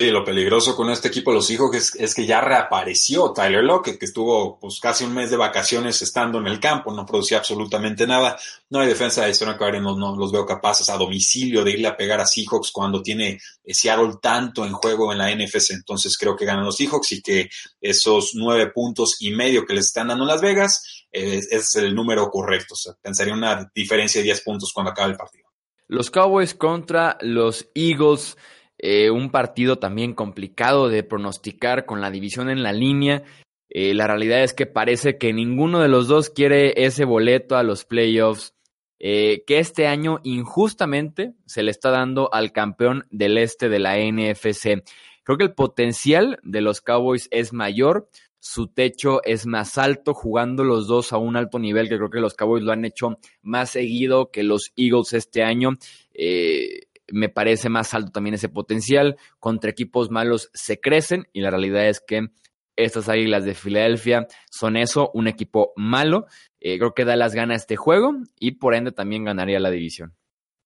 Sí, 0.00 0.10
lo 0.10 0.24
peligroso 0.24 0.74
con 0.74 0.88
este 0.88 1.08
equipo 1.08 1.30
de 1.30 1.34
los 1.34 1.50
hijos 1.50 1.94
es, 1.94 2.14
que 2.14 2.24
ya 2.24 2.40
reapareció 2.40 3.34
Tyler 3.34 3.62
Lockett, 3.62 3.98
que 3.98 4.06
estuvo 4.06 4.58
pues 4.58 4.80
casi 4.80 5.04
un 5.04 5.12
mes 5.12 5.30
de 5.30 5.36
vacaciones 5.36 6.00
estando 6.00 6.38
en 6.38 6.46
el 6.46 6.58
campo, 6.58 6.90
no 6.90 7.04
producía 7.04 7.36
absolutamente 7.36 8.06
nada. 8.06 8.38
No 8.70 8.80
hay 8.80 8.88
defensa 8.88 9.20
de 9.20 9.26
Arizona 9.26 9.58
Cardinals, 9.58 9.98
no, 9.98 10.16
los 10.16 10.32
veo 10.32 10.46
capaces 10.46 10.88
a 10.88 10.96
domicilio 10.96 11.62
de 11.62 11.72
irle 11.72 11.86
a 11.86 11.98
pegar 11.98 12.18
a 12.18 12.24
Seahawks 12.24 12.70
cuando 12.72 13.02
tiene 13.02 13.38
Seattle 13.66 14.14
tanto 14.22 14.64
en 14.64 14.72
juego 14.72 15.12
en 15.12 15.18
la 15.18 15.34
NFC. 15.34 15.72
Entonces 15.72 16.16
creo 16.16 16.34
que 16.34 16.46
ganan 16.46 16.64
los 16.64 16.76
Seahawks 16.76 17.12
y 17.12 17.20
que 17.20 17.50
esos 17.78 18.30
nueve 18.32 18.68
puntos 18.68 19.18
y 19.20 19.32
medio 19.32 19.66
que 19.66 19.74
les 19.74 19.88
están 19.88 20.08
dando 20.08 20.24
Las 20.24 20.40
Vegas 20.40 20.82
es, 21.12 21.74
el 21.74 21.94
número 21.94 22.30
correcto. 22.30 22.72
O 22.72 22.78
sea, 22.78 22.94
pensaría 23.02 23.34
una 23.34 23.70
diferencia 23.74 24.22
de 24.22 24.24
10 24.24 24.40
puntos 24.44 24.72
cuando 24.72 24.92
acabe 24.92 25.10
el 25.10 25.18
partido. 25.18 25.44
Los 25.88 26.10
Cowboys 26.10 26.54
contra 26.54 27.18
los 27.20 27.68
Eagles. 27.74 28.38
Eh, 28.82 29.10
un 29.10 29.30
partido 29.30 29.78
también 29.78 30.14
complicado 30.14 30.88
de 30.88 31.02
pronosticar 31.02 31.84
con 31.84 32.00
la 32.00 32.10
división 32.10 32.48
en 32.48 32.62
la 32.62 32.72
línea. 32.72 33.22
Eh, 33.68 33.92
la 33.92 34.06
realidad 34.06 34.42
es 34.42 34.54
que 34.54 34.66
parece 34.66 35.18
que 35.18 35.32
ninguno 35.34 35.80
de 35.80 35.88
los 35.88 36.08
dos 36.08 36.30
quiere 36.30 36.72
ese 36.84 37.04
boleto 37.04 37.56
a 37.56 37.62
los 37.62 37.84
playoffs. 37.84 38.54
Eh, 39.02 39.44
que 39.46 39.58
este 39.58 39.86
año 39.86 40.20
injustamente 40.24 41.32
se 41.46 41.62
le 41.62 41.70
está 41.70 41.90
dando 41.90 42.32
al 42.34 42.52
campeón 42.52 43.06
del 43.10 43.38
este 43.38 43.68
de 43.68 43.78
la 43.78 43.96
NFC. 43.96 44.82
Creo 45.24 45.38
que 45.38 45.44
el 45.44 45.54
potencial 45.54 46.38
de 46.42 46.60
los 46.60 46.80
Cowboys 46.80 47.28
es 47.30 47.52
mayor, 47.52 48.10
su 48.38 48.68
techo 48.68 49.22
es 49.24 49.46
más 49.46 49.78
alto, 49.78 50.12
jugando 50.12 50.64
los 50.64 50.86
dos 50.86 51.12
a 51.12 51.18
un 51.18 51.36
alto 51.36 51.58
nivel, 51.58 51.88
que 51.88 51.96
creo 51.96 52.10
que 52.10 52.20
los 52.20 52.34
Cowboys 52.34 52.64
lo 52.64 52.72
han 52.72 52.84
hecho 52.84 53.18
más 53.42 53.70
seguido 53.70 54.30
que 54.30 54.42
los 54.42 54.72
Eagles 54.76 55.12
este 55.12 55.42
año. 55.42 55.76
Eh, 56.12 56.88
me 57.12 57.28
parece 57.28 57.68
más 57.68 57.94
alto 57.94 58.12
también 58.12 58.34
ese 58.34 58.48
potencial. 58.48 59.16
Contra 59.38 59.70
equipos 59.70 60.10
malos 60.10 60.50
se 60.54 60.80
crecen 60.80 61.28
y 61.32 61.40
la 61.40 61.50
realidad 61.50 61.88
es 61.88 62.00
que 62.00 62.28
estas 62.76 63.08
Águilas 63.08 63.44
de 63.44 63.54
Filadelfia 63.54 64.26
son 64.50 64.76
eso, 64.76 65.10
un 65.14 65.28
equipo 65.28 65.72
malo. 65.76 66.26
Eh, 66.60 66.78
creo 66.78 66.94
que 66.94 67.04
da 67.04 67.16
las 67.16 67.34
ganas 67.34 67.62
este 67.62 67.76
juego 67.76 68.14
y 68.38 68.52
por 68.52 68.74
ende 68.74 68.92
también 68.92 69.24
ganaría 69.24 69.60
la 69.60 69.70
división. 69.70 70.14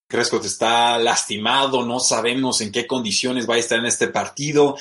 Prescott 0.07 0.45
está 0.45 0.99
lastimado, 0.99 1.85
no 1.85 1.99
sabemos 1.99 2.61
en 2.61 2.71
qué 2.71 2.87
condiciones 2.87 3.49
va 3.49 3.55
a 3.55 3.59
estar 3.59 3.79
en 3.79 3.87
este 3.87 4.09
partido. 4.09 4.77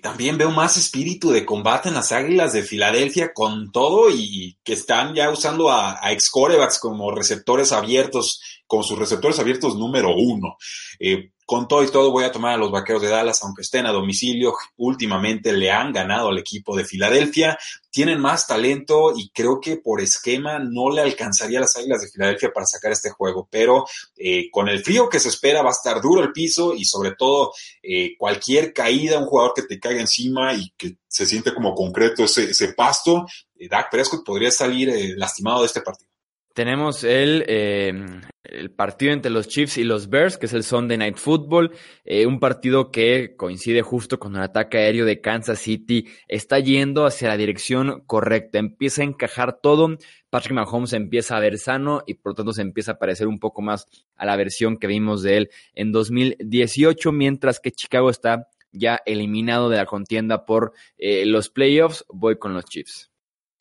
También 0.00 0.38
veo 0.38 0.50
más 0.50 0.76
espíritu 0.76 1.30
de 1.30 1.44
combate 1.44 1.88
en 1.88 1.94
las 1.94 2.12
Águilas 2.12 2.52
de 2.52 2.62
Filadelfia 2.62 3.32
con 3.34 3.70
todo 3.70 4.10
y 4.10 4.56
que 4.64 4.72
están 4.72 5.14
ya 5.14 5.30
usando 5.30 5.70
a, 5.70 6.00
ex 6.10 6.30
corebacks 6.30 6.78
como 6.78 7.10
receptores 7.10 7.72
abiertos, 7.72 8.40
como 8.66 8.82
sus 8.82 8.98
receptores 8.98 9.38
abiertos 9.38 9.76
número 9.76 10.14
uno. 10.16 10.56
Eh, 10.98 11.31
con 11.52 11.68
todo 11.68 11.84
y 11.84 11.90
todo 11.90 12.10
voy 12.10 12.24
a 12.24 12.32
tomar 12.32 12.54
a 12.54 12.56
los 12.56 12.70
Vaqueros 12.70 13.02
de 13.02 13.10
Dallas, 13.10 13.42
aunque 13.42 13.60
estén 13.60 13.84
a 13.84 13.92
domicilio. 13.92 14.54
Últimamente 14.78 15.52
le 15.52 15.70
han 15.70 15.92
ganado 15.92 16.30
al 16.30 16.38
equipo 16.38 16.74
de 16.74 16.86
Filadelfia. 16.86 17.58
Tienen 17.90 18.20
más 18.20 18.46
talento 18.46 19.12
y 19.14 19.28
creo 19.34 19.60
que 19.60 19.76
por 19.76 20.00
esquema 20.00 20.58
no 20.58 20.88
le 20.88 21.02
alcanzaría 21.02 21.60
las 21.60 21.76
Águilas 21.76 22.00
de 22.00 22.08
Filadelfia 22.08 22.54
para 22.54 22.64
sacar 22.64 22.92
este 22.92 23.10
juego. 23.10 23.48
Pero 23.50 23.84
eh, 24.16 24.48
con 24.50 24.70
el 24.70 24.82
frío 24.82 25.10
que 25.10 25.20
se 25.20 25.28
espera 25.28 25.60
va 25.60 25.68
a 25.68 25.72
estar 25.72 26.00
duro 26.00 26.22
el 26.22 26.32
piso 26.32 26.72
y 26.74 26.86
sobre 26.86 27.16
todo 27.18 27.52
eh, 27.82 28.16
cualquier 28.16 28.72
caída, 28.72 29.18
un 29.18 29.26
jugador 29.26 29.52
que 29.54 29.64
te 29.64 29.78
caiga 29.78 30.00
encima 30.00 30.54
y 30.54 30.72
que 30.74 30.96
se 31.06 31.26
siente 31.26 31.52
como 31.52 31.74
concreto 31.74 32.24
ese, 32.24 32.72
pasto, 32.72 33.26
eh, 33.58 33.68
Dak 33.68 33.90
Prescott 33.90 34.24
podría 34.24 34.50
salir 34.50 34.90
lastimado 35.18 35.60
de 35.60 35.66
este 35.66 35.82
partido. 35.82 36.08
Tenemos 36.54 37.04
el, 37.04 37.44
eh, 37.46 37.92
el, 38.44 38.70
partido 38.70 39.12
entre 39.12 39.30
los 39.30 39.48
Chiefs 39.48 39.78
y 39.78 39.84
los 39.84 40.08
Bears, 40.08 40.38
que 40.38 40.46
es 40.46 40.52
el 40.52 40.64
Sunday 40.64 40.98
Night 40.98 41.16
Football, 41.16 41.72
eh, 42.04 42.26
un 42.26 42.40
partido 42.40 42.90
que 42.90 43.34
coincide 43.36 43.82
justo 43.82 44.18
con 44.18 44.36
el 44.36 44.42
ataque 44.42 44.78
aéreo 44.78 45.04
de 45.04 45.20
Kansas 45.20 45.58
City, 45.58 46.08
está 46.28 46.58
yendo 46.58 47.06
hacia 47.06 47.28
la 47.28 47.36
dirección 47.36 48.02
correcta, 48.06 48.58
empieza 48.58 49.02
a 49.02 49.04
encajar 49.04 49.60
todo, 49.60 49.96
Patrick 50.30 50.54
Mahomes 50.54 50.92
empieza 50.92 51.36
a 51.36 51.40
ver 51.40 51.58
sano 51.58 52.02
y 52.06 52.14
por 52.14 52.32
lo 52.32 52.36
tanto 52.36 52.52
se 52.52 52.62
empieza 52.62 52.92
a 52.92 52.98
parecer 52.98 53.28
un 53.28 53.38
poco 53.38 53.62
más 53.62 53.86
a 54.16 54.26
la 54.26 54.36
versión 54.36 54.78
que 54.78 54.86
vimos 54.86 55.22
de 55.22 55.36
él 55.36 55.50
en 55.74 55.92
2018, 55.92 57.12
mientras 57.12 57.60
que 57.60 57.70
Chicago 57.70 58.10
está 58.10 58.48
ya 58.72 59.00
eliminado 59.04 59.68
de 59.68 59.76
la 59.76 59.86
contienda 59.86 60.46
por 60.46 60.72
eh, 60.96 61.26
los 61.26 61.50
playoffs, 61.50 62.04
voy 62.08 62.38
con 62.38 62.54
los 62.54 62.64
Chiefs 62.64 63.11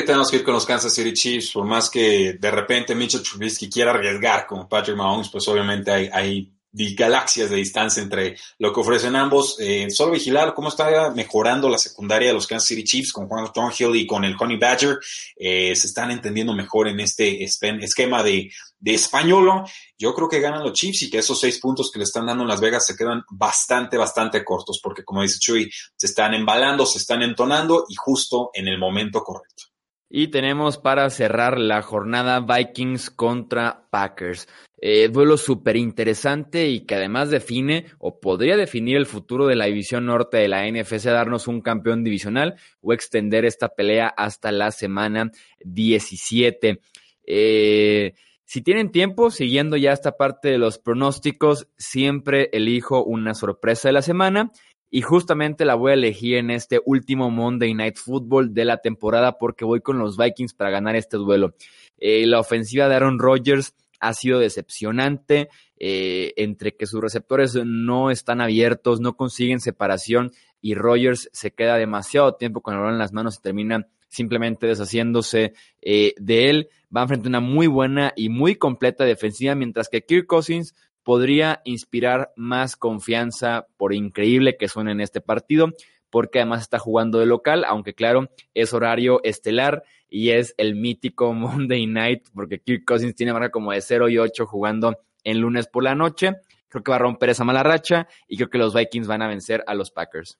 tenemos 0.03 0.29
que 0.29 0.37
ir 0.37 0.43
con 0.43 0.53
los 0.53 0.65
Kansas 0.65 0.93
City 0.93 1.13
Chiefs, 1.13 1.51
por 1.51 1.65
más 1.65 1.89
que 1.89 2.33
de 2.39 2.51
repente 2.51 2.95
Mitchell 2.95 3.23
Trubisky 3.23 3.69
quiera 3.69 3.91
arriesgar 3.91 4.45
como 4.47 4.67
Patrick 4.67 4.97
Mahomes, 4.97 5.29
pues 5.29 5.47
obviamente 5.47 5.91
hay, 5.91 6.51
galaxias 6.73 7.49
de 7.49 7.57
distancia 7.57 8.01
entre 8.01 8.37
lo 8.57 8.71
que 8.71 8.79
ofrecen 8.79 9.15
ambos. 9.17 9.57
Eh, 9.59 9.89
solo 9.89 10.13
vigilar 10.13 10.53
cómo 10.53 10.69
está 10.69 11.11
mejorando 11.11 11.67
la 11.67 11.77
secundaria 11.77 12.29
de 12.29 12.33
los 12.33 12.47
Kansas 12.47 12.69
City 12.69 12.85
Chiefs 12.85 13.11
con 13.11 13.27
Juan 13.27 13.51
Thornhill 13.51 13.95
y 13.97 14.07
con 14.07 14.23
el 14.23 14.37
Honey 14.39 14.57
Badger. 14.57 14.97
Eh, 15.35 15.75
se 15.75 15.87
están 15.87 16.11
entendiendo 16.11 16.53
mejor 16.53 16.87
en 16.87 17.01
este 17.01 17.43
esquema 17.43 18.23
de, 18.23 18.49
de 18.81 18.93
españolo. 18.93 19.63
Yo 19.97 20.13
creo 20.13 20.27
que 20.27 20.39
ganan 20.39 20.63
los 20.63 20.73
Chiefs 20.73 21.03
y 21.03 21.09
que 21.09 21.19
esos 21.19 21.39
seis 21.39 21.59
puntos 21.59 21.91
que 21.91 21.99
le 21.99 22.05
están 22.05 22.25
dando 22.25 22.43
en 22.43 22.49
Las 22.49 22.59
Vegas 22.59 22.85
se 22.85 22.95
quedan 22.95 23.23
bastante, 23.29 23.97
bastante 23.97 24.43
cortos 24.43 24.79
porque 24.81 25.03
como 25.03 25.21
dice 25.21 25.39
Chuy, 25.39 25.71
se 25.95 26.07
están 26.07 26.33
embalando, 26.33 26.85
se 26.85 26.97
están 26.97 27.21
entonando 27.21 27.85
y 27.87 27.95
justo 27.95 28.49
en 28.53 28.67
el 28.67 28.79
momento 28.79 29.23
correcto. 29.23 29.70
Y 30.13 30.27
tenemos 30.27 30.77
para 30.77 31.09
cerrar 31.09 31.57
la 31.57 31.81
jornada 31.81 32.41
Vikings 32.41 33.11
contra 33.11 33.87
Packers. 33.89 34.45
Eh, 34.81 35.07
duelo 35.07 35.37
súper 35.37 35.77
interesante 35.77 36.67
y 36.67 36.81
que 36.81 36.95
además 36.95 37.29
define 37.29 37.85
o 37.97 38.19
podría 38.19 38.57
definir 38.57 38.97
el 38.97 39.05
futuro 39.05 39.47
de 39.47 39.55
la 39.55 39.67
división 39.67 40.07
norte 40.07 40.35
de 40.35 40.49
la 40.49 40.69
NFC, 40.69 41.05
darnos 41.05 41.47
un 41.47 41.61
campeón 41.61 42.03
divisional 42.03 42.55
o 42.81 42.91
extender 42.91 43.45
esta 43.45 43.69
pelea 43.69 44.13
hasta 44.17 44.51
la 44.51 44.71
semana 44.71 45.31
17. 45.63 46.81
Eh, 47.25 48.13
si 48.43 48.61
tienen 48.61 48.91
tiempo, 48.91 49.31
siguiendo 49.31 49.77
ya 49.77 49.93
esta 49.93 50.17
parte 50.17 50.49
de 50.49 50.57
los 50.57 50.77
pronósticos, 50.77 51.69
siempre 51.77 52.49
elijo 52.51 53.01
una 53.01 53.33
sorpresa 53.33 53.87
de 53.87 53.93
la 53.93 54.01
semana 54.01 54.51
y 54.91 55.01
justamente 55.01 55.63
la 55.63 55.75
voy 55.75 55.91
a 55.91 55.93
elegir 55.95 56.35
en 56.35 56.51
este 56.51 56.81
último 56.85 57.31
Monday 57.31 57.73
Night 57.73 57.95
Football 57.97 58.53
de 58.53 58.65
la 58.65 58.77
temporada 58.77 59.37
porque 59.37 59.63
voy 59.63 59.79
con 59.79 59.97
los 59.97 60.17
Vikings 60.17 60.53
para 60.53 60.69
ganar 60.69 60.97
este 60.97 61.15
duelo. 61.15 61.55
Eh, 61.97 62.27
la 62.27 62.41
ofensiva 62.41 62.89
de 62.89 62.95
Aaron 62.95 63.17
Rodgers 63.17 63.73
ha 64.01 64.13
sido 64.13 64.39
decepcionante, 64.39 65.49
eh, 65.77 66.33
entre 66.35 66.75
que 66.75 66.87
sus 66.87 66.99
receptores 66.99 67.55
no 67.55 68.11
están 68.11 68.41
abiertos, 68.41 68.99
no 68.99 69.15
consiguen 69.15 69.61
separación 69.61 70.31
y 70.59 70.75
Rodgers 70.75 71.29
se 71.31 71.51
queda 71.51 71.77
demasiado 71.77 72.35
tiempo 72.35 72.61
con 72.61 72.73
el 72.73 72.81
balón 72.81 72.95
en 72.95 72.99
las 72.99 73.13
manos 73.13 73.37
y 73.37 73.41
termina 73.41 73.87
simplemente 74.09 74.67
deshaciéndose 74.67 75.53
eh, 75.81 76.13
de 76.17 76.49
él. 76.49 76.69
Va 76.95 77.07
frente 77.07 77.27
a 77.27 77.29
una 77.29 77.39
muy 77.39 77.67
buena 77.67 78.11
y 78.17 78.27
muy 78.27 78.55
completa 78.55 79.05
defensiva, 79.05 79.55
mientras 79.55 79.87
que 79.87 80.01
Kirk 80.01 80.27
Cousins 80.27 80.75
podría 81.03 81.61
inspirar 81.65 82.31
más 82.35 82.75
confianza, 82.75 83.67
por 83.77 83.93
increíble 83.93 84.57
que 84.57 84.67
suene 84.67 84.91
en 84.91 85.01
este 85.01 85.21
partido, 85.21 85.71
porque 86.09 86.39
además 86.39 86.61
está 86.61 86.77
jugando 86.77 87.19
de 87.19 87.25
local, 87.25 87.63
aunque 87.67 87.93
claro, 87.93 88.29
es 88.53 88.73
horario 88.73 89.21
estelar 89.23 89.83
y 90.09 90.31
es 90.31 90.53
el 90.57 90.75
mítico 90.75 91.33
Monday 91.33 91.87
Night, 91.87 92.27
porque 92.33 92.59
Kirk 92.59 92.85
Cousins 92.85 93.15
tiene 93.15 93.33
marca 93.33 93.49
como 93.49 93.71
de 93.71 93.81
0 93.81 94.09
y 94.09 94.17
8 94.17 94.45
jugando 94.45 94.97
en 95.23 95.39
lunes 95.39 95.67
por 95.67 95.83
la 95.83 95.95
noche. 95.95 96.35
Creo 96.67 96.83
que 96.83 96.91
va 96.91 96.97
a 96.97 96.99
romper 96.99 97.29
esa 97.29 97.43
mala 97.43 97.63
racha 97.63 98.07
y 98.27 98.37
creo 98.37 98.49
que 98.49 98.57
los 98.57 98.73
Vikings 98.73 99.07
van 99.07 99.21
a 99.21 99.27
vencer 99.27 99.63
a 99.67 99.73
los 99.73 99.91
Packers. 99.91 100.37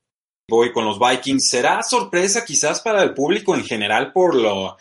Voy 0.48 0.72
con 0.72 0.86
los 0.86 1.00
Vikings. 1.00 1.48
Será 1.48 1.82
sorpresa 1.84 2.44
quizás 2.46 2.82
para 2.82 3.04
el 3.04 3.14
público 3.14 3.56
en 3.56 3.64
general 3.64 4.12
por 4.12 4.36
lo 4.36 4.78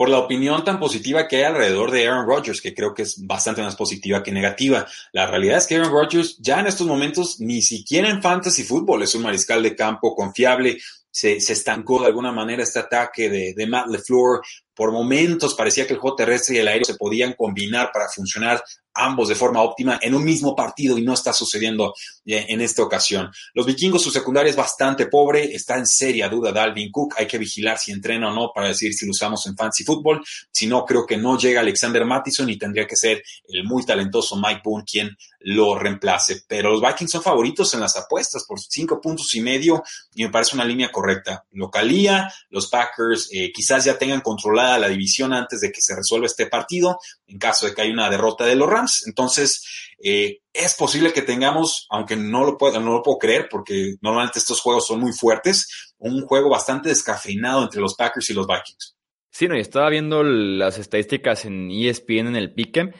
por 0.00 0.08
la 0.08 0.18
opinión 0.18 0.64
tan 0.64 0.80
positiva 0.80 1.28
que 1.28 1.36
hay 1.36 1.42
alrededor 1.42 1.90
de 1.90 2.08
Aaron 2.08 2.26
Rodgers, 2.26 2.62
que 2.62 2.72
creo 2.72 2.94
que 2.94 3.02
es 3.02 3.26
bastante 3.26 3.60
más 3.60 3.76
positiva 3.76 4.22
que 4.22 4.32
negativa. 4.32 4.86
La 5.12 5.26
realidad 5.26 5.58
es 5.58 5.66
que 5.66 5.76
Aaron 5.76 5.92
Rodgers 5.92 6.38
ya 6.38 6.58
en 6.58 6.68
estos 6.68 6.86
momentos 6.86 7.38
ni 7.38 7.60
siquiera 7.60 8.08
en 8.08 8.22
fantasy 8.22 8.62
fútbol 8.62 9.02
es 9.02 9.14
un 9.14 9.20
mariscal 9.20 9.62
de 9.62 9.76
campo 9.76 10.14
confiable. 10.14 10.78
Se, 11.10 11.36
estancó 11.36 12.00
de 12.00 12.06
alguna 12.06 12.32
manera 12.32 12.62
este 12.62 12.78
ataque 12.78 13.28
de, 13.28 13.52
de 13.52 13.66
Matt 13.66 13.88
LeFleur. 13.88 14.40
Por 14.80 14.92
momentos 14.92 15.52
parecía 15.52 15.86
que 15.86 15.92
el 15.92 15.98
juego 15.98 16.16
terrestre 16.16 16.56
y 16.56 16.58
el 16.60 16.68
aire 16.68 16.86
se 16.86 16.94
podían 16.94 17.34
combinar 17.34 17.90
para 17.92 18.08
funcionar 18.08 18.64
ambos 18.94 19.28
de 19.28 19.34
forma 19.34 19.62
óptima 19.62 19.98
en 20.00 20.14
un 20.14 20.24
mismo 20.24 20.56
partido 20.56 20.96
y 20.96 21.02
no 21.02 21.12
está 21.12 21.34
sucediendo 21.34 21.94
eh, 22.24 22.46
en 22.48 22.62
esta 22.62 22.82
ocasión. 22.82 23.30
Los 23.54 23.66
vikingos, 23.66 24.02
su 24.02 24.10
secundaria 24.10 24.50
es 24.50 24.56
bastante 24.56 25.06
pobre, 25.06 25.54
está 25.54 25.76
en 25.76 25.86
seria 25.86 26.28
duda 26.28 26.50
Dalvin 26.50 26.90
Cook, 26.90 27.14
hay 27.18 27.26
que 27.26 27.38
vigilar 27.38 27.78
si 27.78 27.92
entrena 27.92 28.30
o 28.30 28.34
no 28.34 28.52
para 28.54 28.68
decir 28.68 28.94
si 28.94 29.04
lo 29.04 29.10
usamos 29.10 29.46
en 29.46 29.56
fancy 29.56 29.84
fútbol, 29.84 30.22
si 30.50 30.66
no 30.66 30.84
creo 30.84 31.06
que 31.06 31.16
no 31.16 31.38
llega 31.38 31.60
Alexander 31.60 32.04
Mattison 32.04 32.48
y 32.48 32.56
tendría 32.56 32.86
que 32.86 32.96
ser 32.96 33.22
el 33.48 33.64
muy 33.64 33.84
talentoso 33.84 34.36
Mike 34.36 34.62
Boone 34.64 34.84
quien 34.90 35.16
lo 35.42 35.78
reemplace, 35.78 36.42
pero 36.46 36.70
los 36.70 36.82
Vikings 36.82 37.12
son 37.12 37.22
favoritos 37.22 37.72
en 37.72 37.80
las 37.80 37.96
apuestas 37.96 38.44
por 38.46 38.60
cinco 38.60 39.00
puntos 39.00 39.34
y 39.34 39.40
medio 39.40 39.82
y 40.14 40.24
me 40.24 40.30
parece 40.30 40.54
una 40.54 40.64
línea 40.64 40.92
correcta. 40.92 41.46
Localía, 41.52 42.30
los 42.50 42.68
Packers 42.68 43.30
eh, 43.32 43.50
quizás 43.54 43.84
ya 43.84 43.96
tengan 43.96 44.20
controlada 44.20 44.69
la 44.78 44.88
división 44.88 45.32
antes 45.32 45.60
de 45.60 45.72
que 45.72 45.80
se 45.80 45.94
resuelva 45.96 46.26
este 46.26 46.46
partido, 46.46 46.98
en 47.26 47.38
caso 47.38 47.66
de 47.66 47.74
que 47.74 47.82
haya 47.82 47.92
una 47.92 48.10
derrota 48.10 48.44
de 48.44 48.56
los 48.56 48.68
Rams. 48.68 49.06
Entonces, 49.06 49.62
eh, 50.02 50.40
es 50.52 50.74
posible 50.74 51.12
que 51.12 51.22
tengamos, 51.22 51.86
aunque 51.90 52.16
no 52.16 52.44
lo, 52.44 52.58
puedo, 52.58 52.80
no 52.80 52.92
lo 52.92 53.02
puedo 53.02 53.18
creer, 53.18 53.48
porque 53.50 53.96
normalmente 54.00 54.38
estos 54.38 54.60
juegos 54.60 54.86
son 54.86 55.00
muy 55.00 55.12
fuertes, 55.12 55.94
un 55.98 56.22
juego 56.26 56.48
bastante 56.50 56.88
descafeinado 56.88 57.62
entre 57.62 57.80
los 57.80 57.94
Packers 57.94 58.30
y 58.30 58.34
los 58.34 58.46
Vikings. 58.46 58.96
Sí, 59.32 59.46
no, 59.46 59.56
y 59.56 59.60
estaba 59.60 59.88
viendo 59.90 60.22
las 60.22 60.78
estadísticas 60.78 61.44
en 61.44 61.70
ESPN 61.70 62.28
en 62.28 62.36
el 62.36 62.52
Pick'em 62.52 62.92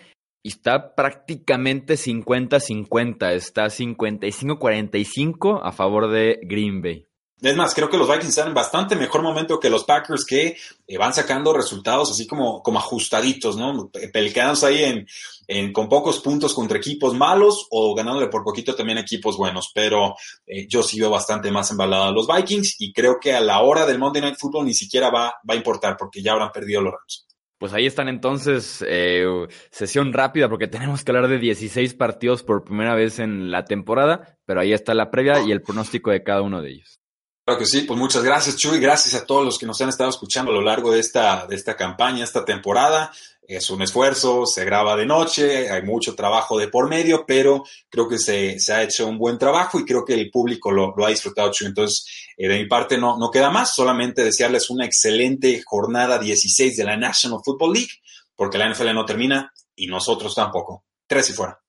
y 0.43 0.49
está 0.49 0.95
prácticamente 0.95 1.95
50-50, 1.95 3.33
está 3.33 3.67
55-45 3.67 5.61
a 5.63 5.73
favor 5.73 6.11
de 6.11 6.39
Green 6.43 6.83
Bay. 6.83 7.10
Es 7.43 7.57
más, 7.57 7.75
creo 7.75 7.89
que 7.89 7.97
los 7.97 8.07
Vikings 8.07 8.29
están 8.29 8.49
en 8.49 8.55
bastante 8.55 8.97
mejor 8.97 9.23
momento 9.23 9.59
que 9.59 9.71
los 9.71 9.85
Packers 9.85 10.27
que 10.27 10.57
eh, 10.87 10.99
van 10.99 11.15
sacando 11.15 11.55
resultados 11.55 12.11
así 12.11 12.27
como, 12.27 12.63
como 12.63 12.79
ajustaditos, 12.79 13.57
¿no? 13.57 13.91
Pelicanos 14.13 14.63
ahí 14.63 14.85
en, 14.85 15.07
en, 15.47 15.73
con 15.73 15.89
pocos 15.89 16.21
puntos 16.21 16.53
contra 16.53 16.77
equipos 16.77 17.15
malos 17.15 17.67
o 17.71 17.95
ganándole 17.95 18.29
por 18.29 18.45
poquito 18.45 18.75
también 18.75 18.99
equipos 18.99 19.39
buenos. 19.39 19.71
Pero 19.75 20.17
eh, 20.47 20.67
yo 20.69 20.83
sigo 20.83 21.09
bastante 21.09 21.51
más 21.51 21.71
embalado 21.71 22.05
a 22.05 22.13
los 22.13 22.27
Vikings 22.27 22.77
y 22.79 22.93
creo 22.93 23.19
que 23.19 23.33
a 23.33 23.41
la 23.41 23.61
hora 23.61 23.87
del 23.87 23.99
Monday 23.99 24.21
Night 24.21 24.37
Football 24.39 24.67
ni 24.67 24.75
siquiera 24.75 25.11
va, 25.11 25.35
va 25.49 25.55
a 25.55 25.57
importar 25.57 25.97
porque 25.97 26.23
ya 26.23 26.33
habrán 26.33 26.53
perdido 26.53 26.83
los 26.83 26.93
Rams. 26.93 27.27
Pues 27.61 27.75
ahí 27.75 27.85
están 27.85 28.09
entonces, 28.09 28.83
eh, 28.89 29.27
sesión 29.71 30.15
rápida 30.15 30.49
porque 30.49 30.67
tenemos 30.67 31.05
que 31.05 31.11
hablar 31.11 31.29
de 31.29 31.39
16 31.39 31.93
partidos 31.93 32.43
por 32.43 32.65
primera 32.65 32.95
vez 32.95 33.19
en 33.19 33.51
la 33.51 33.65
temporada, 33.65 34.39
pero 34.47 34.61
ahí 34.61 34.73
está 34.73 34.95
la 34.95 35.11
previa 35.11 35.43
y 35.43 35.53
el 35.53 35.61
pronóstico 35.61 36.11
de 36.11 36.23
cada 36.23 36.41
uno 36.41 36.63
de 36.63 36.71
ellos. 36.71 37.00
Claro 37.51 37.59
que 37.59 37.67
sí, 37.67 37.83
pues 37.83 37.99
muchas 37.99 38.23
gracias 38.23 38.57
Chuy, 38.57 38.79
gracias 38.79 39.21
a 39.21 39.27
todos 39.27 39.45
los 39.45 39.59
que 39.59 39.67
nos 39.67 39.81
han 39.81 39.89
estado 39.89 40.09
escuchando 40.09 40.53
a 40.53 40.55
lo 40.55 40.63
largo 40.63 40.93
de 40.93 41.01
esta, 41.01 41.49
de 41.49 41.57
esta 41.57 41.77
campaña, 41.77 42.23
esta 42.23 42.45
temporada. 42.45 43.11
Es 43.43 43.71
un 43.71 43.83
esfuerzo, 43.83 44.47
se 44.47 44.65
graba 44.65 44.95
de 44.95 45.05
noche, 45.05 45.69
hay 45.69 45.83
mucho 45.83 46.15
trabajo 46.15 46.57
de 46.57 46.69
por 46.69 46.89
medio, 46.89 47.25
pero 47.27 47.65
creo 47.89 48.09
que 48.09 48.21
se, 48.21 48.61
se 48.61 48.73
ha 48.73 48.85
hecho 48.85 49.09
un 49.09 49.19
buen 49.19 49.37
trabajo 49.37 49.81
y 49.81 49.85
creo 49.85 50.05
que 50.05 50.15
el 50.15 50.31
público 50.31 50.71
lo, 50.71 50.95
ha 51.05 51.09
disfrutado, 51.09 51.51
Chuy. 51.51 51.67
Entonces, 51.67 52.07
eh, 52.37 52.47
de 52.47 52.57
mi 52.57 52.67
parte 52.67 52.97
no, 52.97 53.19
no 53.19 53.33
queda 53.33 53.51
más, 53.51 53.75
solamente 53.75 54.23
desearles 54.23 54.71
una 54.71 54.85
excelente 54.87 55.61
jornada 55.67 56.21
16 56.21 56.77
de 56.77 56.85
la 56.85 56.97
National 56.97 57.41
Football 57.45 57.73
League, 57.73 57.95
porque 58.37 58.59
la 58.59 58.73
NFL 58.73 58.95
no 58.95 59.05
termina 59.05 59.53
y 59.75 59.89
nosotros 59.89 60.37
tampoco. 60.37 60.85
Tres 61.09 61.31
y 61.31 61.33
fuera. 61.33 61.60